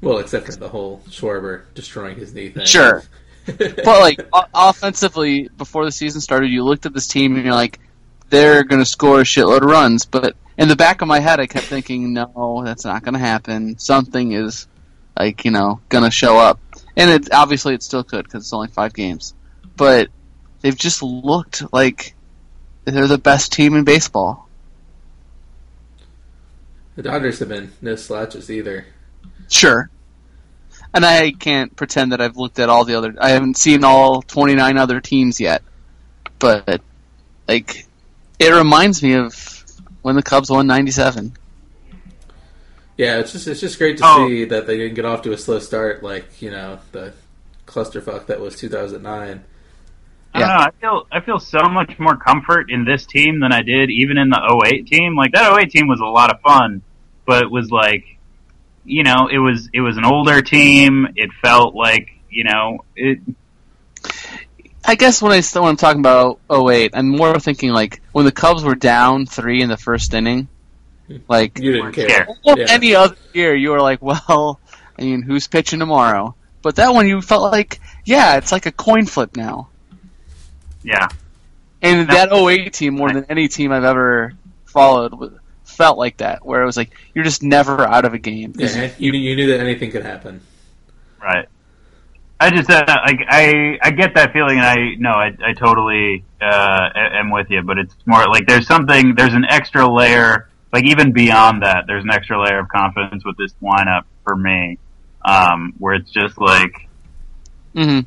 Well, 0.00 0.18
except 0.18 0.46
for 0.46 0.52
the 0.52 0.68
whole 0.68 1.02
Schwarber 1.08 1.62
destroying 1.74 2.16
his 2.16 2.32
knee 2.32 2.50
thing. 2.50 2.66
Sure. 2.66 3.02
But 3.46 3.86
like 3.86 4.20
o- 4.30 4.44
offensively, 4.52 5.48
before 5.56 5.86
the 5.86 5.90
season 5.90 6.20
started, 6.20 6.50
you 6.50 6.62
looked 6.64 6.84
at 6.84 6.92
this 6.92 7.06
team 7.06 7.34
and 7.34 7.44
you're 7.46 7.54
like, 7.54 7.80
they're 8.28 8.62
going 8.62 8.82
to 8.82 8.84
score 8.84 9.20
a 9.20 9.24
shitload 9.24 9.62
of 9.62 9.70
runs. 9.70 10.04
But 10.04 10.36
in 10.58 10.68
the 10.68 10.76
back 10.76 11.00
of 11.00 11.08
my 11.08 11.18
head, 11.18 11.40
I 11.40 11.46
kept 11.46 11.64
thinking, 11.64 12.12
no, 12.12 12.62
that's 12.62 12.84
not 12.84 13.02
going 13.02 13.14
to 13.14 13.20
happen. 13.20 13.78
Something 13.78 14.32
is 14.32 14.68
like 15.18 15.44
you 15.44 15.50
know 15.50 15.80
going 15.88 16.04
to 16.04 16.10
show 16.10 16.38
up, 16.38 16.60
and 16.96 17.10
it 17.10 17.32
obviously 17.32 17.74
it 17.74 17.82
still 17.82 18.04
could 18.04 18.24
because 18.24 18.44
it's 18.44 18.52
only 18.52 18.68
five 18.68 18.94
games. 18.94 19.34
But 19.76 20.08
they've 20.60 20.76
just 20.76 21.02
looked 21.02 21.62
like 21.72 22.14
they're 22.84 23.06
the 23.06 23.18
best 23.18 23.52
team 23.52 23.74
in 23.74 23.84
baseball. 23.84 24.48
the 26.96 27.02
Dodgers 27.02 27.38
have 27.38 27.48
been 27.48 27.70
no 27.80 27.94
slouches 27.94 28.50
either. 28.50 28.86
Sure. 29.48 29.88
And 30.92 31.04
I 31.04 31.30
can't 31.32 31.74
pretend 31.76 32.12
that 32.12 32.20
I've 32.20 32.36
looked 32.36 32.58
at 32.58 32.68
all 32.68 32.84
the 32.84 32.94
other. 32.96 33.14
I 33.20 33.28
haven't 33.30 33.56
seen 33.56 33.84
all 33.84 34.22
29 34.22 34.76
other 34.78 35.00
teams 35.00 35.38
yet. 35.38 35.62
But, 36.40 36.80
like, 37.46 37.86
it 38.38 38.50
reminds 38.52 39.02
me 39.02 39.14
of 39.14 39.64
when 40.02 40.16
the 40.16 40.22
Cubs 40.22 40.50
won 40.50 40.66
97. 40.66 41.34
Yeah, 42.96 43.18
it's 43.18 43.30
just 43.32 43.46
it's 43.46 43.60
just 43.60 43.78
great 43.78 43.98
to 43.98 44.02
Oh. 44.04 44.26
see 44.26 44.44
that 44.46 44.66
they 44.66 44.76
didn't 44.76 44.94
get 44.94 45.04
off 45.04 45.22
to 45.22 45.32
a 45.32 45.38
slow 45.38 45.60
start 45.60 46.02
like 46.02 46.42
you 46.42 46.50
know 46.50 46.80
the 46.90 47.12
clusterfuck 47.66 48.26
that 48.26 48.40
was 48.40 48.56
2009. 48.56 49.44
I 50.34 50.38
don't 50.40 50.48
know. 50.48 50.54
I 50.54 50.70
feel 50.80 51.06
I 51.12 51.20
feel 51.20 51.38
so 51.38 51.62
much 51.68 51.98
more 51.98 52.16
comfort 52.16 52.70
in 52.70 52.84
this 52.84 53.06
team 53.06 53.40
than 53.40 53.52
I 53.52 53.62
did 53.62 53.90
even 53.90 54.18
in 54.18 54.28
the 54.28 54.62
08 54.66 54.86
team. 54.86 55.16
Like 55.16 55.32
that 55.32 55.58
08 55.58 55.70
team 55.70 55.88
was 55.88 56.00
a 56.00 56.06
lot 56.06 56.30
of 56.32 56.40
fun, 56.40 56.82
but 57.26 57.42
it 57.42 57.50
was 57.50 57.70
like, 57.70 58.04
you 58.84 59.02
know, 59.02 59.28
it 59.30 59.38
was 59.38 59.68
it 59.72 59.80
was 59.80 59.96
an 59.96 60.04
older 60.04 60.42
team. 60.42 61.08
It 61.16 61.30
felt 61.42 61.74
like 61.74 62.10
you 62.30 62.44
know 62.44 62.84
it. 62.94 63.20
I 64.84 64.94
guess 64.94 65.20
when, 65.20 65.32
I, 65.32 65.42
when 65.60 65.70
I'm 65.70 65.76
talking 65.76 66.00
about 66.00 66.40
08, 66.50 66.92
I'm 66.94 67.08
more 67.08 67.38
thinking, 67.38 67.72
like, 67.72 68.00
when 68.12 68.24
the 68.24 68.32
Cubs 68.32 68.64
were 68.64 68.74
down 68.76 69.26
three 69.26 69.60
in 69.60 69.68
the 69.68 69.76
first 69.76 70.14
inning. 70.14 70.48
Like, 71.28 71.58
You 71.58 71.72
didn't 71.72 71.92
care. 71.92 72.08
scared. 72.08 72.28
Yeah. 72.44 72.66
any 72.70 72.94
other 72.94 73.16
year, 73.34 73.54
you 73.54 73.70
were 73.70 73.82
like, 73.82 74.00
well, 74.02 74.60
I 74.98 75.02
mean, 75.02 75.20
who's 75.20 75.46
pitching 75.46 75.80
tomorrow? 75.80 76.34
But 76.62 76.76
that 76.76 76.94
one, 76.94 77.06
you 77.06 77.20
felt 77.20 77.52
like, 77.52 77.80
yeah, 78.06 78.36
it's 78.36 78.50
like 78.50 78.64
a 78.64 78.72
coin 78.72 79.04
flip 79.04 79.36
now. 79.36 79.68
Yeah, 80.88 81.08
And 81.82 82.08
No. 82.08 82.14
that 82.14 82.32
08 82.32 82.72
team, 82.72 82.94
more 82.96 83.12
than 83.12 83.24
any 83.28 83.48
team 83.48 83.72
I've 83.72 83.84
ever 83.84 84.32
followed, 84.66 85.38
felt 85.64 85.98
like 85.98 86.18
that, 86.18 86.44
where 86.44 86.62
it 86.62 86.66
was 86.66 86.76
like, 86.76 86.92
you're 87.14 87.24
just 87.24 87.42
never 87.42 87.82
out 87.86 88.04
of 88.04 88.14
a 88.14 88.18
game. 88.18 88.52
Yeah, 88.56 88.92
you 88.98 89.12
you 89.12 89.36
knew 89.36 89.46
that 89.48 89.60
anything 89.60 89.90
could 89.90 90.04
happen. 90.04 90.40
right. 91.22 91.46
I 92.40 92.50
just 92.50 92.70
uh, 92.70 92.84
like 93.06 93.20
I 93.28 93.78
I 93.82 93.90
get 93.90 94.14
that 94.14 94.32
feeling, 94.32 94.58
and 94.58 94.66
I 94.66 94.94
no, 94.98 95.10
I 95.10 95.32
I 95.44 95.54
totally 95.54 96.24
uh, 96.40 96.88
am 96.94 97.30
with 97.30 97.48
you. 97.50 97.62
But 97.62 97.78
it's 97.78 97.94
more 98.06 98.26
like 98.28 98.46
there's 98.46 98.66
something, 98.66 99.14
there's 99.16 99.34
an 99.34 99.44
extra 99.48 99.88
layer, 99.92 100.48
like 100.72 100.84
even 100.84 101.12
beyond 101.12 101.62
that, 101.62 101.84
there's 101.88 102.04
an 102.04 102.10
extra 102.12 102.40
layer 102.42 102.60
of 102.60 102.68
confidence 102.68 103.24
with 103.24 103.36
this 103.38 103.54
lineup 103.62 104.04
for 104.24 104.36
me, 104.36 104.78
um, 105.24 105.74
where 105.78 105.94
it's 105.94 106.10
just 106.12 106.38
like 106.40 106.72
hmm 107.74 108.00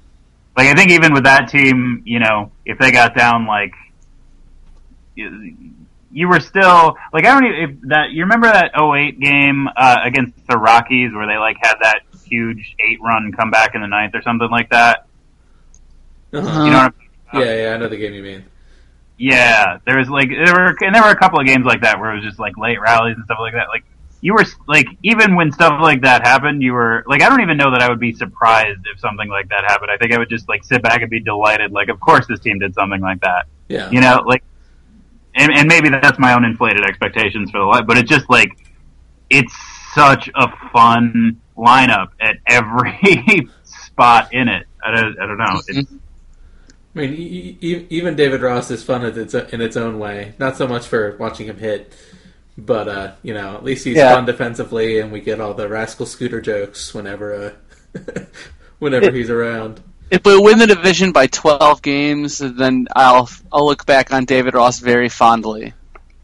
like 0.56 0.68
I 0.68 0.76
think 0.76 0.92
even 0.92 1.14
with 1.14 1.24
that 1.24 1.50
team, 1.50 2.04
you 2.06 2.20
know, 2.20 2.52
if 2.66 2.78
they 2.78 2.92
got 2.92 3.16
down 3.16 3.46
like 3.46 3.74
you, 5.16 5.56
you 6.12 6.28
were 6.28 6.40
still 6.40 6.96
like 7.14 7.26
I 7.26 7.34
don't 7.34 7.46
even 7.46 7.60
if 7.62 7.90
that 7.90 8.12
you 8.12 8.24
remember 8.24 8.48
that 8.48 8.72
08 8.76 9.20
game 9.20 9.68
uh, 9.76 9.98
against 10.04 10.36
the 10.48 10.58
Rockies 10.58 11.14
where 11.14 11.28
they 11.28 11.38
like 11.38 11.58
had 11.62 11.76
that 11.82 12.02
huge 12.26 12.76
eight 12.80 13.00
run 13.02 13.32
comeback 13.32 13.76
in 13.76 13.82
the 13.82 13.88
ninth 13.88 14.14
or 14.16 14.22
something 14.22 14.50
like 14.50 14.70
that. 14.70 15.08
Uh-huh. 16.34 16.66
You 16.66 16.72
know 16.72 16.78
what 16.78 16.94
I'm 17.34 17.42
Yeah, 17.42 17.56
yeah, 17.56 17.74
I 17.74 17.78
know 17.78 17.88
the 17.88 17.98
game 17.98 18.14
you 18.14 18.24
mean. 18.24 18.46
Yeah, 19.18 19.78
there 19.86 20.00
was 20.00 20.10
like 20.10 20.30
there 20.30 20.54
were 20.54 20.76
and 20.82 20.96
there 20.96 21.04
were 21.04 21.12
a 21.12 21.20
couple 21.20 21.40
of 21.40 21.46
games 21.46 21.66
like 21.66 21.82
that 21.82 22.00
where 22.00 22.12
it 22.12 22.16
was 22.16 22.24
just 22.26 22.40
like 22.40 22.58
late 22.58 22.82
rallies 22.82 23.16
and 23.16 23.26
stuff 23.26 23.38
like 23.40 23.54
that. 23.54 23.68
Like 23.70 23.84
you 24.22 24.34
were 24.34 24.46
like 24.68 24.88
even 25.04 25.36
when 25.36 25.52
stuff 25.52 25.82
like 25.82 26.02
that 26.02 26.26
happened, 26.26 26.62
you 26.62 26.74
were 26.74 27.04
like 27.08 27.22
I 27.22 27.30
don't 27.30 27.42
even 27.42 27.58
know 27.58 27.72
that 27.72 27.82
I 27.82 27.90
would 27.90 28.00
be 28.00 28.14
surprised 28.14 28.82
if 28.94 29.00
something 29.00 29.30
like 29.30 29.50
that 29.50 29.64
happened. 29.66 29.92
I 29.92 29.98
think 29.98 30.14
I 30.14 30.18
would 30.18 30.30
just 30.30 30.48
like 30.48 30.64
sit 30.64 30.82
back 30.82 31.02
and 31.02 31.10
be 31.10 31.20
delighted. 31.20 31.72
Like 31.72 31.90
of 31.90 32.00
course 32.00 32.28
this 32.28 32.40
team 32.40 32.60
did 32.60 32.74
something 32.74 33.02
like 33.02 33.22
that. 33.22 33.48
Yeah. 33.68 33.90
You 33.90 34.02
know, 34.02 34.24
like 34.26 34.44
and, 35.34 35.52
and 35.54 35.68
maybe 35.68 35.90
that's 35.90 36.20
my 36.20 36.34
own 36.34 36.46
inflated 36.46 36.86
expectations 36.86 37.52
for 37.52 37.60
the 37.60 37.66
life, 37.66 37.86
but 37.88 37.98
it's 37.98 38.10
just 38.10 38.30
like 38.30 38.50
it's 39.30 39.54
such 39.94 40.30
a 40.36 40.48
fun 40.72 41.42
lineup 41.58 42.10
at 42.20 42.38
every 42.48 43.50
spot 43.64 44.34
in 44.34 44.48
it. 44.48 44.68
I 44.84 44.92
don't, 44.92 45.20
I 45.20 45.26
don't 45.26 45.38
know. 45.38 45.62
It's, 45.68 45.80
mm-hmm. 45.80 45.98
I 46.94 47.00
mean, 47.00 47.58
even 47.62 48.16
David 48.16 48.42
Ross 48.42 48.70
is 48.70 48.84
fun 48.84 49.06
in 49.06 49.18
its, 49.18 49.34
in 49.34 49.62
its 49.62 49.78
own 49.78 49.98
way. 49.98 50.34
Not 50.40 50.58
so 50.58 50.68
much 50.68 50.88
for 50.88 51.16
watching 51.18 51.48
him 51.48 51.58
hit, 51.58 51.96
but 52.58 52.88
uh, 52.88 53.12
you 53.24 53.34
know, 53.34 53.56
at 53.56 53.64
least 53.64 53.86
he's 53.86 53.96
Yeah. 53.98 54.14
fun 54.16 54.26
defensively, 54.26 55.00
and 55.00 55.12
we 55.12 55.22
get 55.22 55.40
all 55.42 55.54
the 55.54 55.68
rascal 55.70 56.06
scooter 56.06 56.42
jokes 56.42 56.94
whenever 56.94 57.56
uh, 57.96 58.00
whenever 58.80 59.12
he's 59.12 59.30
around. 59.30 59.82
If 60.10 60.26
we 60.26 60.38
win 60.38 60.60
the 60.60 60.68
division 60.68 61.14
by 61.14 61.28
12 61.28 61.82
games, 61.82 62.40
then 62.40 62.88
I'll 62.96 63.30
I'll 63.52 63.66
look 63.66 63.86
back 63.86 64.12
on 64.14 64.26
David 64.26 64.54
Ross 64.54 64.80
very 64.80 65.08
fondly. 65.10 65.74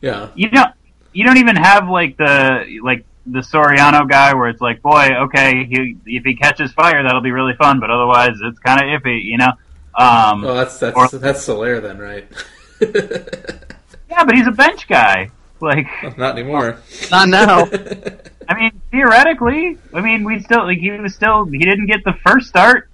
Yeah, 0.02 0.30
you 0.36 0.50
don't 0.50 0.72
you 1.14 1.24
don't 1.26 1.38
even 1.38 1.56
have 1.56 1.88
like 1.90 2.18
the 2.18 2.80
like 2.84 3.06
the 3.26 3.40
Soriano 3.40 4.08
guy 4.08 4.34
where 4.36 4.48
it's 4.50 4.62
like, 4.62 4.82
boy, 4.82 5.10
okay, 5.24 5.66
he, 5.66 5.98
if 6.06 6.24
he 6.24 6.36
catches 6.36 6.72
fire, 6.72 7.04
that'll 7.04 7.20
be 7.22 7.32
really 7.32 7.56
fun, 7.56 7.78
but 7.82 7.90
otherwise, 7.90 8.38
it's 8.42 8.58
kind 8.60 8.80
of 8.80 9.02
iffy, 9.02 9.22
you 9.22 9.38
know. 9.38 9.52
Um, 9.96 10.44
Well, 10.44 10.56
that's 10.56 10.80
that's 10.80 10.96
Or- 10.96 11.20
that's 11.20 11.44
Soler 11.44 11.82
then, 11.82 11.98
right? 11.98 12.26
yeah, 12.82 14.24
but 14.24 14.36
he's 14.36 14.48
a 14.48 14.52
bench 14.52 14.88
guy. 14.88 15.30
Like, 15.62 15.88
Not 16.18 16.38
anymore. 16.38 16.78
Not 17.12 17.30
now. 17.30 17.66
I 18.50 18.54
mean, 18.56 18.82
theoretically, 18.92 19.78
I 19.94 20.02
mean, 20.02 20.24
we 20.24 20.40
still 20.42 20.64
like 20.66 20.78
he 20.78 20.92
was 20.92 21.16
still 21.16 21.46
he 21.46 21.58
didn't 21.60 21.88
get 21.88 22.04
the 22.06 22.14
first 22.26 22.48
start. 22.48 22.90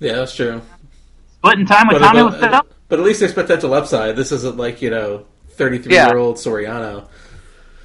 Yeah, 0.00 0.14
that's 0.16 0.34
true. 0.34 0.60
Splitting 1.38 1.66
time 1.66 1.88
with 1.88 1.98
But, 2.00 2.06
Tommy 2.06 2.22
but, 2.22 2.26
was 2.26 2.36
still. 2.36 2.66
but 2.88 2.98
at 2.98 3.04
least 3.04 3.20
there's 3.20 3.32
potential 3.32 3.72
upside. 3.74 4.16
This 4.16 4.32
isn't 4.32 4.56
like 4.56 4.82
you 4.82 4.90
know, 4.90 5.24
33 5.50 5.94
Yeah. 5.94 6.08
year 6.08 6.18
old 6.18 6.36
Soriano. 6.36 7.06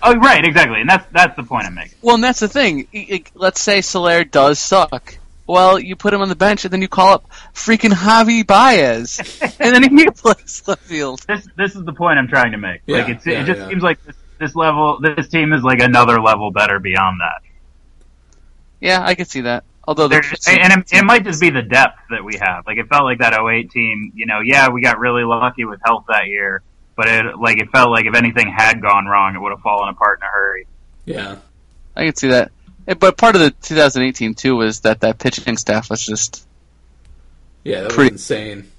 Oh, 0.04 0.16
right, 0.18 0.44
exactly, 0.46 0.82
and 0.82 0.90
that's 0.90 1.06
that's 1.12 1.36
the 1.36 1.44
point 1.44 1.66
I'm 1.66 1.76
making. 1.76 1.98
well, 2.02 2.16
and 2.16 2.24
that's 2.24 2.40
the 2.40 2.48
thing. 2.48 2.88
I- 2.94 3.08
I- 3.12 3.24
let's 3.36 3.62
say 3.62 3.82
Soler 3.82 4.24
does 4.24 4.60
suck. 4.60 5.18
Well, 5.48 5.80
you 5.80 5.96
put 5.96 6.14
him 6.14 6.22
on 6.22 6.28
the 6.30 6.36
bench, 6.36 6.66
and 6.66 6.74
then 6.74 6.82
you 6.82 6.90
call 6.90 7.14
up 7.14 7.30
freaking 7.54 7.92
Javi 7.92 8.46
Baez, 8.46 9.20
and 9.60 9.74
then 9.74 9.98
he 9.98 10.10
plays 10.12 10.62
left 10.68 10.84
field. 10.84 11.22
This 11.28 11.48
this 11.56 11.76
is 11.76 11.84
the 11.86 11.94
point 11.94 12.20
I'm 12.20 12.28
trying 12.28 12.52
to 12.52 12.58
make. 12.58 12.82
like 12.88 13.08
Yeah, 13.08 13.14
it's, 13.16 13.26
yeah, 13.26 13.42
it 13.42 13.46
just 13.46 13.60
yeah. 13.62 13.70
seems 13.70 13.82
like 13.84 14.04
this, 14.04 14.16
this 14.40 14.56
level, 14.56 15.00
this 15.00 15.30
team 15.30 15.54
is 15.54 15.64
like 15.64 15.80
another 15.82 16.20
level 16.22 16.52
better 16.52 16.80
beyond 16.80 17.22
that. 17.22 17.42
Yeah, 18.82 19.02
I 19.04 19.16
could 19.16 19.28
see 19.30 19.42
that. 19.42 19.64
Although 19.88 20.10
There- 20.10 20.22
there's 20.22 20.48
and 20.50 20.82
it, 20.82 20.94
it 20.94 21.06
might 21.06 21.24
just 21.24 21.40
be 21.40 21.50
the 21.50 21.62
depth 21.62 22.00
that 22.10 22.24
we 22.24 22.36
have. 22.42 22.68
Like 22.68 22.78
it 22.78 22.90
felt 22.90 23.06
like 23.06 23.20
that 23.20 23.34
08 23.34 23.72
team. 23.72 24.12
You 24.16 24.26
know, 24.26 24.42
yeah, 24.42 24.68
we 24.70 24.82
got 24.82 25.00
really 25.00 25.24
lucky 25.24 25.64
with 25.64 25.80
health 25.86 26.06
that 26.10 26.28
year, 26.28 26.62
but 26.98 27.08
it 27.08 27.38
like 27.40 27.58
it 27.62 27.70
felt 27.72 27.90
like 27.90 28.06
if 28.06 28.14
anything 28.16 28.52
had 28.52 28.82
gone 28.82 29.06
wrong, 29.06 29.34
it 29.36 29.40
would 29.40 29.52
have 29.52 29.62
fallen 29.62 29.88
apart 29.90 30.20
in 30.20 30.24
a 30.28 30.30
hurry. 30.30 30.68
Yeah. 31.06 31.38
I 31.96 32.06
could 32.06 32.18
see 32.18 32.28
that. 32.28 32.52
But 33.00 33.18
part 33.18 33.36
of 33.36 33.42
the 33.42 33.52
2018 33.52 34.34
too 34.34 34.56
was 34.56 34.80
that 34.82 35.02
that 35.02 35.20
pitching 35.20 35.58
staff 35.58 35.90
was 35.90 36.06
just 36.06 36.46
Yeah, 37.64 37.82
that 37.82 37.92
Pretty- 37.92 38.14
was 38.14 38.22
insane. 38.22 38.72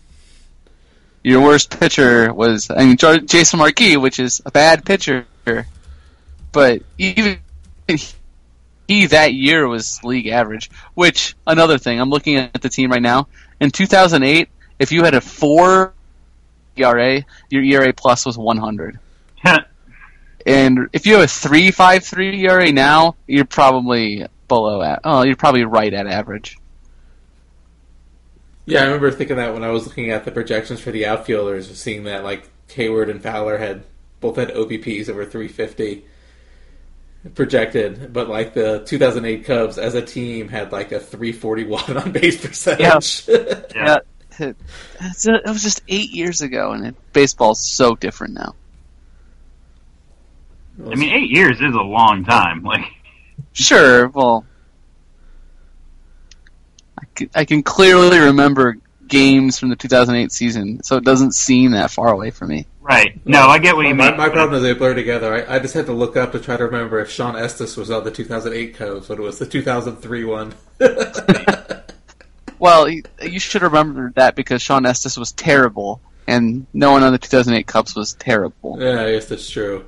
your 1.22 1.42
worst 1.42 1.78
pitcher 1.78 2.32
was 2.32 2.70
I 2.70 2.84
mean 2.86 2.96
Jason 2.96 3.58
Marquis, 3.58 3.96
which 3.96 4.18
is 4.18 4.40
a 4.46 4.50
bad 4.50 4.84
pitcher, 4.84 5.26
but 6.52 6.82
even 6.96 7.38
he 8.88 9.06
that 9.06 9.34
year 9.34 9.68
was 9.68 10.02
league 10.02 10.28
average. 10.28 10.70
Which 10.94 11.34
another 11.46 11.76
thing, 11.78 12.00
I'm 12.00 12.08
looking 12.10 12.36
at 12.36 12.62
the 12.62 12.70
team 12.70 12.90
right 12.90 13.02
now. 13.02 13.28
In 13.60 13.70
2008, 13.70 14.48
if 14.78 14.92
you 14.92 15.04
had 15.04 15.14
a 15.14 15.20
four 15.20 15.92
ERA, 16.76 17.22
your 17.50 17.62
ERA 17.62 17.92
plus 17.92 18.24
was 18.24 18.38
100. 18.38 18.98
And 20.48 20.88
if 20.92 21.06
you 21.06 21.14
have 21.14 21.24
a 21.24 21.28
three 21.28 21.70
five 21.70 22.04
three 22.04 22.44
ERA 22.46 22.72
now, 22.72 23.16
you're 23.26 23.44
probably 23.44 24.26
below 24.48 24.82
at. 24.82 25.00
Oh, 25.04 25.22
you're 25.22 25.36
probably 25.36 25.64
right 25.64 25.92
at 25.92 26.06
average. 26.06 26.56
Yeah, 28.64 28.80
I 28.80 28.84
remember 28.84 29.10
thinking 29.10 29.36
that 29.36 29.54
when 29.54 29.64
I 29.64 29.70
was 29.70 29.86
looking 29.86 30.10
at 30.10 30.24
the 30.24 30.30
projections 30.30 30.80
for 30.80 30.90
the 30.90 31.06
outfielders, 31.06 31.74
seeing 31.78 32.04
that 32.04 32.24
like 32.24 32.48
Heyward 32.68 33.10
and 33.10 33.22
Fowler 33.22 33.58
had 33.58 33.84
both 34.20 34.36
had 34.36 34.48
OBPs 34.50 35.08
over 35.08 35.24
350 35.24 36.04
projected, 37.34 38.12
but 38.12 38.28
like 38.28 38.54
the 38.54 38.82
2008 38.86 39.44
Cubs 39.44 39.78
as 39.78 39.94
a 39.94 40.02
team 40.02 40.48
had 40.48 40.72
like 40.72 40.92
a 40.92 41.00
341 41.00 41.96
on 41.96 42.12
base 42.12 42.44
percentage. 42.44 43.28
Yeah. 43.74 43.98
It, 44.40 44.56
it 45.24 45.46
was 45.46 45.64
just 45.64 45.82
eight 45.88 46.10
years 46.12 46.42
ago, 46.42 46.70
and 46.70 46.94
baseball's 47.12 47.68
so 47.68 47.96
different 47.96 48.34
now. 48.34 48.54
I 50.80 50.94
mean, 50.94 51.10
eight 51.12 51.30
years 51.30 51.60
is 51.60 51.74
a 51.74 51.82
long 51.82 52.24
time. 52.24 52.62
Like, 52.62 52.84
Sure, 53.52 54.08
well, 54.08 54.44
I 56.98 57.04
can, 57.14 57.30
I 57.34 57.44
can 57.44 57.62
clearly 57.62 58.18
remember 58.18 58.76
games 59.06 59.58
from 59.58 59.70
the 59.70 59.76
2008 59.76 60.30
season, 60.30 60.82
so 60.82 60.96
it 60.96 61.04
doesn't 61.04 61.34
seem 61.34 61.72
that 61.72 61.90
far 61.90 62.08
away 62.08 62.30
for 62.30 62.46
me. 62.46 62.66
right? 62.80 63.20
No, 63.26 63.48
I 63.48 63.58
get 63.58 63.74
what 63.74 63.86
you 63.86 63.94
my, 63.94 64.10
mean. 64.10 64.16
my 64.18 64.28
problem 64.28 64.54
is 64.54 64.62
they 64.62 64.74
blur 64.74 64.94
together. 64.94 65.34
I, 65.34 65.56
I 65.56 65.58
just 65.58 65.74
had 65.74 65.86
to 65.86 65.92
look 65.92 66.16
up 66.16 66.32
to 66.32 66.40
try 66.40 66.56
to 66.56 66.64
remember 66.66 67.00
if 67.00 67.10
Shawn 67.10 67.36
Estes 67.36 67.76
was 67.76 67.90
on 67.90 68.04
the 68.04 68.10
2008 68.10 68.76
Cubs, 68.76 69.08
but 69.08 69.18
it 69.18 69.22
was 69.22 69.38
the 69.38 69.46
2003 69.46 70.24
one. 70.24 70.54
Well, 72.58 72.88
you, 72.88 73.02
you 73.22 73.38
should 73.38 73.62
remember 73.62 74.12
that 74.16 74.34
because 74.34 74.62
Shawn 74.62 74.84
Estes 74.84 75.16
was 75.16 75.32
terrible, 75.32 76.00
and 76.26 76.66
no 76.72 76.90
one 76.92 77.02
on 77.02 77.12
the 77.12 77.18
2008 77.18 77.66
Cubs 77.66 77.94
was 77.94 78.14
terrible. 78.14 78.78
Yeah, 78.80 79.02
I 79.04 79.12
guess 79.12 79.26
that's 79.26 79.48
true. 79.48 79.86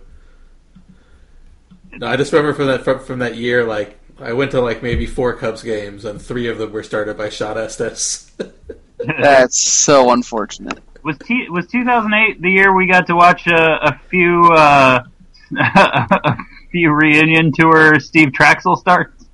No, 1.92 2.06
I 2.06 2.16
just 2.16 2.32
remember 2.32 2.54
from 2.54 2.66
that 2.66 2.84
from, 2.84 3.00
from 3.00 3.18
that 3.20 3.36
year, 3.36 3.64
like 3.64 3.98
I 4.18 4.32
went 4.32 4.50
to 4.52 4.60
like 4.60 4.82
maybe 4.82 5.06
four 5.06 5.34
Cubs 5.34 5.62
games, 5.62 6.04
and 6.04 6.20
three 6.20 6.48
of 6.48 6.58
them 6.58 6.72
were 6.72 6.82
started 6.82 7.16
by 7.16 7.28
Shawn 7.30 7.58
Estes. 7.58 8.30
That's 9.20 9.58
so 9.58 10.12
unfortunate. 10.12 10.78
was 11.02 11.16
t- 11.18 11.48
was 11.48 11.66
2008 11.68 12.42
the 12.42 12.50
year 12.50 12.74
we 12.74 12.86
got 12.86 13.06
to 13.06 13.16
watch 13.16 13.46
a, 13.46 13.88
a 13.88 14.00
few 14.08 14.44
uh, 14.52 15.02
a 15.58 16.36
few 16.70 16.92
reunion 16.92 17.52
tour 17.52 17.98
Steve 17.98 18.28
Trachsel 18.28 18.76
starts? 18.78 19.26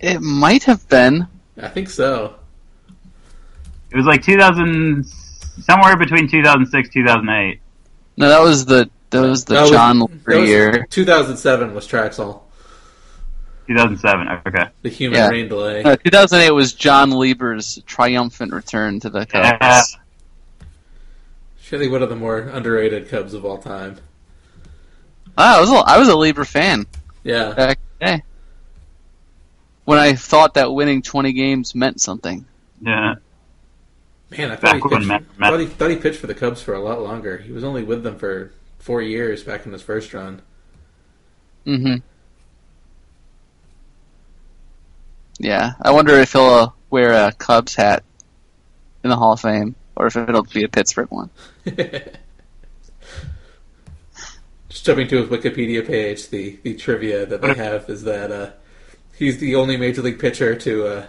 It 0.00 0.20
might 0.20 0.64
have 0.64 0.88
been. 0.88 1.26
I 1.60 1.68
think 1.68 1.90
so. 1.90 2.36
It 3.90 3.96
was 3.96 4.06
like 4.06 4.22
2000, 4.22 5.04
somewhere 5.06 5.96
between 5.96 6.28
2006 6.28 6.88
2008. 6.90 7.60
No, 8.16 8.28
that 8.28 8.40
was 8.40 8.64
the 8.64 8.90
that 9.10 9.20
was 9.22 9.44
the 9.44 9.54
That 9.54 9.70
Jon 9.70 9.98
that 10.00 10.04
Lieber 10.10 10.40
was- 10.40 10.48
year. 10.48 10.86
2007 10.90 11.74
was 11.74 11.86
Trachsel, 11.86 12.42
2007. 13.66 14.28
Okay. 14.46 14.70
the 14.82 14.88
human 14.88 15.18
Yeah. 15.18 15.28
rain 15.28 15.48
delay. 15.48 15.82
Uh, 15.82 15.96
2008 15.96 16.50
was 16.52 16.72
Jon 16.72 17.10
Lieber's 17.10 17.80
triumphant 17.86 18.52
return 18.52 19.00
to 19.00 19.10
the 19.10 19.26
Cubs. 19.26 19.48
Yeah. 19.60 19.82
Surely 21.60 21.88
one 21.88 22.02
of 22.02 22.08
the 22.08 22.16
more 22.16 22.38
underrated 22.38 23.08
Cubs 23.08 23.34
of 23.34 23.44
all 23.44 23.58
time. 23.58 23.96
Ah, 25.36 25.58
I 25.58 25.60
was 25.60 25.70
a, 25.70 25.74
I 25.74 25.98
was 25.98 26.08
a 26.08 26.16
Lieber 26.16 26.44
fan 26.44 26.86
Yeah, 27.24 27.52
back 27.52 27.78
in 28.00 28.06
the 28.08 28.16
day. 28.18 28.22
When 29.84 29.98
I 29.98 30.14
thought 30.14 30.54
that 30.54 30.72
winning 30.72 31.02
20 31.02 31.32
games 31.32 31.74
meant 31.74 32.00
something. 32.00 32.44
Yeah. 32.80 33.14
man, 34.30 34.50
I 34.50 34.56
thought 34.56 34.76
he, 34.76 34.82
pitched, 34.82 35.06
Matt- 35.06 35.24
Matt- 35.38 35.50
thought, 35.50 35.60
he, 35.60 35.66
thought 35.66 35.90
he 35.90 35.96
pitched 35.96 36.18
for 36.20 36.26
the 36.26 36.34
Cubs 36.34 36.60
for 36.62 36.74
a 36.74 36.80
lot 36.80 37.00
longer. 37.02 37.38
He 37.38 37.52
was 37.52 37.64
only 37.64 37.82
with 37.82 38.02
them 38.02 38.18
for 38.18 38.52
four 38.88 39.02
years 39.02 39.42
back 39.42 39.66
in 39.66 39.72
his 39.72 39.82
first 39.82 40.14
run. 40.14 40.40
Mm-hmm. 41.66 41.96
Yeah, 45.38 45.74
I 45.82 45.90
wonder 45.90 46.14
if 46.14 46.32
he'll 46.32 46.40
uh, 46.40 46.70
wear 46.88 47.12
a 47.12 47.32
Cubs 47.32 47.74
hat 47.74 48.02
in 49.04 49.10
the 49.10 49.16
Hall 49.16 49.34
of 49.34 49.40
Fame, 49.40 49.74
or 49.94 50.06
if 50.06 50.16
it'll 50.16 50.42
be 50.42 50.64
a 50.64 50.68
Pittsburgh 50.68 51.10
one. 51.10 51.28
Just 54.70 54.86
jumping 54.86 55.08
to 55.08 55.18
his 55.18 55.28
Wikipedia 55.28 55.86
page, 55.86 56.30
the, 56.30 56.58
the 56.62 56.72
trivia 56.72 57.26
that 57.26 57.42
they 57.42 57.52
have 57.56 57.90
is 57.90 58.04
that 58.04 58.32
uh, 58.32 58.52
he's 59.18 59.36
the 59.36 59.54
only 59.54 59.76
major 59.76 60.00
league 60.00 60.18
pitcher 60.18 60.54
to 60.54 60.86
uh, 60.86 61.06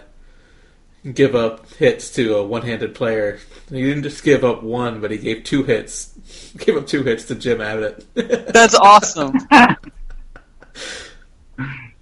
give 1.14 1.34
up 1.34 1.68
hits 1.74 2.10
to 2.14 2.36
a 2.36 2.44
one-handed 2.44 2.94
player. 2.94 3.38
He 3.70 3.82
didn't 3.82 4.02
just 4.02 4.22
give 4.24 4.44
up 4.44 4.62
one, 4.62 5.00
but 5.00 5.10
he 5.10 5.18
gave 5.18 5.44
two 5.44 5.62
hits. 5.62 6.12
gave 6.58 6.76
up 6.76 6.86
two 6.86 7.02
hits 7.02 7.24
to 7.26 7.34
Jim 7.34 7.60
Abbott. 7.60 8.04
That's 8.14 8.74
awesome. 8.74 9.34
I 9.50 9.76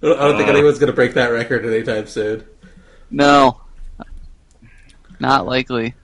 don't 0.01 0.19
I 0.19 0.37
think 0.37 0.47
Uh. 0.49 0.51
anyone's 0.53 0.79
going 0.79 0.87
to 0.91 0.93
break 0.95 1.13
that 1.15 1.27
record 1.27 1.65
anytime 1.65 2.07
soon. 2.07 2.45
no, 3.09 3.59
not 5.19 5.45
likely. 5.45 5.95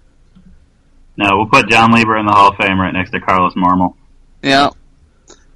No, 1.17 1.37
we'll 1.37 1.45
put 1.47 1.69
Jon 1.69 1.93
Lieber 1.93 2.17
in 2.17 2.25
the 2.25 2.31
Hall 2.33 2.49
of 2.49 2.57
Fame 2.57 2.79
right 2.79 2.91
next 2.93 3.11
to 3.11 3.21
Carlos 3.21 3.53
Marmol. 3.53 3.93
Yeah, 4.43 4.71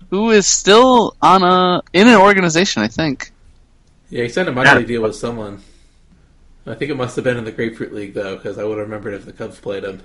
who 0.10 0.30
is 0.32 0.48
still 0.48 1.16
on 1.22 1.44
a 1.44 1.82
in 1.92 2.08
an 2.08 2.16
organization? 2.16 2.82
I 2.82 2.88
think. 2.88 3.32
Yeah, 4.10 4.24
he 4.24 4.30
signed 4.30 4.48
a 4.48 4.52
minor 4.54 4.70
Yeah. 4.70 4.76
league 4.78 4.88
deal 4.88 5.02
with 5.04 5.16
someone. 5.16 5.62
I 6.70 6.76
think 6.76 6.92
it 6.92 6.96
must 6.96 7.16
have 7.16 7.26
been 7.26 7.38
in 7.38 7.46
the 7.46 7.52
Grapefruit 7.52 7.92
League, 7.94 8.14
though, 8.14 8.36
because 8.38 8.60
I 8.60 8.64
would 8.64 8.78
have 8.78 8.88
remembered 8.88 9.16
if 9.16 9.26
the 9.26 9.34
Cubs 9.34 9.60
played 9.60 9.84
him. 9.84 10.04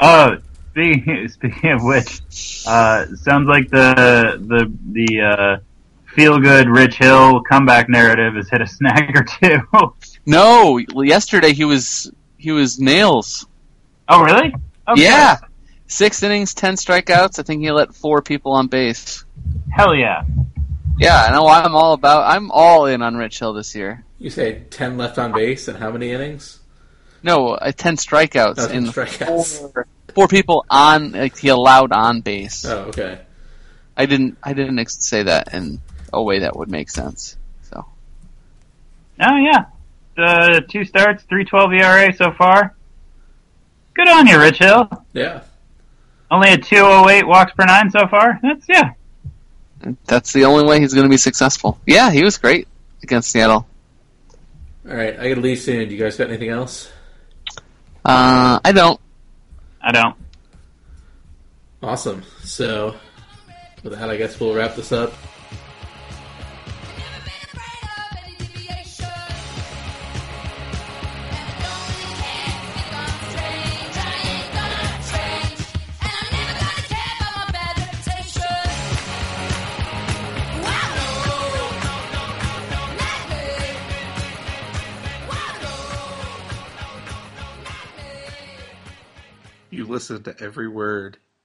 Oh, 0.00 0.36
speaking, 0.70 1.28
speaking 1.32 1.70
of 1.72 1.82
which, 1.82 2.20
uh, 2.66 3.06
sounds 3.16 3.48
like 3.48 3.68
the 3.70 4.38
the 4.40 4.72
the 4.92 5.20
uh, 5.20 5.56
feel 6.14 6.38
good 6.38 6.68
Rich 6.68 6.98
Hill 6.98 7.42
comeback 7.42 7.88
narrative 7.88 8.34
has 8.34 8.48
hit 8.48 8.62
a 8.62 8.66
snag 8.66 9.16
or 9.16 9.24
two. 9.24 9.60
No, 10.26 10.78
yesterday 10.78 11.52
he 11.52 11.66
was 11.66 12.10
he 12.38 12.50
was 12.50 12.80
nails. 12.80 13.46
oh, 14.08 14.22
really? 14.22 14.54
Okay. 14.88 15.02
Yeah, 15.02 15.36
six 15.86 16.22
innings, 16.22 16.54
ten 16.54 16.76
strikeouts. 16.76 17.38
I 17.38 17.42
think 17.42 17.60
he 17.60 17.70
let 17.70 17.94
four 17.94 18.22
people 18.22 18.52
on 18.52 18.68
base. 18.68 19.22
Hell 19.70 19.94
yeah. 19.94 20.22
Yeah, 20.98 21.22
I 21.22 21.30
know. 21.32 21.46
I'm 21.48 21.74
all 21.74 21.92
about. 21.94 22.30
I'm 22.30 22.50
all 22.50 22.86
in 22.86 23.02
on 23.02 23.16
Rich 23.16 23.38
Hill 23.40 23.52
this 23.52 23.74
year. 23.74 24.04
You 24.18 24.30
say 24.30 24.60
10 24.70 24.96
left 24.96 25.18
on 25.18 25.32
base, 25.32 25.66
and 25.68 25.76
how 25.78 25.90
many 25.90 26.10
innings? 26.12 26.60
No, 27.22 27.48
uh, 27.50 27.72
ten 27.72 27.96
strikeouts 27.96 28.54
Oh, 28.58 28.68
10 28.68 28.76
in 28.76 28.84
strikeouts. 28.90 29.72
four, 29.72 29.86
four 30.14 30.28
people 30.28 30.64
on. 30.70 31.12
Like 31.12 31.36
he 31.38 31.48
allowed 31.48 31.90
on 31.92 32.20
base. 32.20 32.64
Oh, 32.66 32.84
okay. 32.88 33.20
I 33.96 34.06
didn't. 34.06 34.36
I 34.42 34.52
didn't 34.52 34.78
ex- 34.78 35.04
say 35.04 35.22
that 35.24 35.52
in 35.54 35.80
a 36.12 36.22
way 36.22 36.40
that 36.40 36.54
would 36.56 36.70
make 36.70 36.90
sense. 36.90 37.36
So 37.62 37.86
Oh 39.20 39.36
yeah. 39.36 39.64
Uh, 40.16 40.60
two 40.60 40.84
starts, 40.84 41.22
three 41.24 41.44
twelve 41.44 41.72
ERA 41.72 42.12
so 42.14 42.30
far. 42.32 42.74
Good 43.94 44.08
on 44.08 44.26
you, 44.26 44.38
Rich 44.38 44.58
Hill. 44.58 44.88
Yeah. 45.12 45.40
Only 46.30 46.52
a 46.52 46.58
208 46.58 47.26
walks 47.28 47.52
per 47.52 47.64
nine 47.64 47.90
so 47.90 48.06
far. 48.08 48.38
That's 48.42 48.66
yeah. 48.68 48.92
That's 50.06 50.32
the 50.32 50.44
only 50.44 50.64
way 50.64 50.80
he's 50.80 50.94
going 50.94 51.04
to 51.04 51.10
be 51.10 51.16
successful. 51.16 51.78
Yeah, 51.86 52.10
he 52.10 52.24
was 52.24 52.38
great 52.38 52.68
against 53.02 53.30
Seattle. 53.30 53.66
All 54.86 54.94
right, 54.94 55.18
I 55.18 55.28
gotta 55.30 55.40
leave 55.40 55.60
soon. 55.60 55.88
Do 55.88 55.94
you 55.94 56.02
guys 56.02 56.16
got 56.16 56.28
anything 56.28 56.50
else? 56.50 56.90
Uh, 58.04 58.60
I 58.62 58.72
don't. 58.72 59.00
I 59.80 59.92
don't. 59.92 60.16
Awesome. 61.82 62.22
So, 62.42 62.94
with 63.82 63.94
that, 63.94 64.10
I 64.10 64.16
guess 64.16 64.38
we'll 64.38 64.54
wrap 64.54 64.74
this 64.74 64.92
up. 64.92 65.14
Listened 89.94 90.24
to 90.24 90.36
every 90.42 90.68
word 90.68 91.18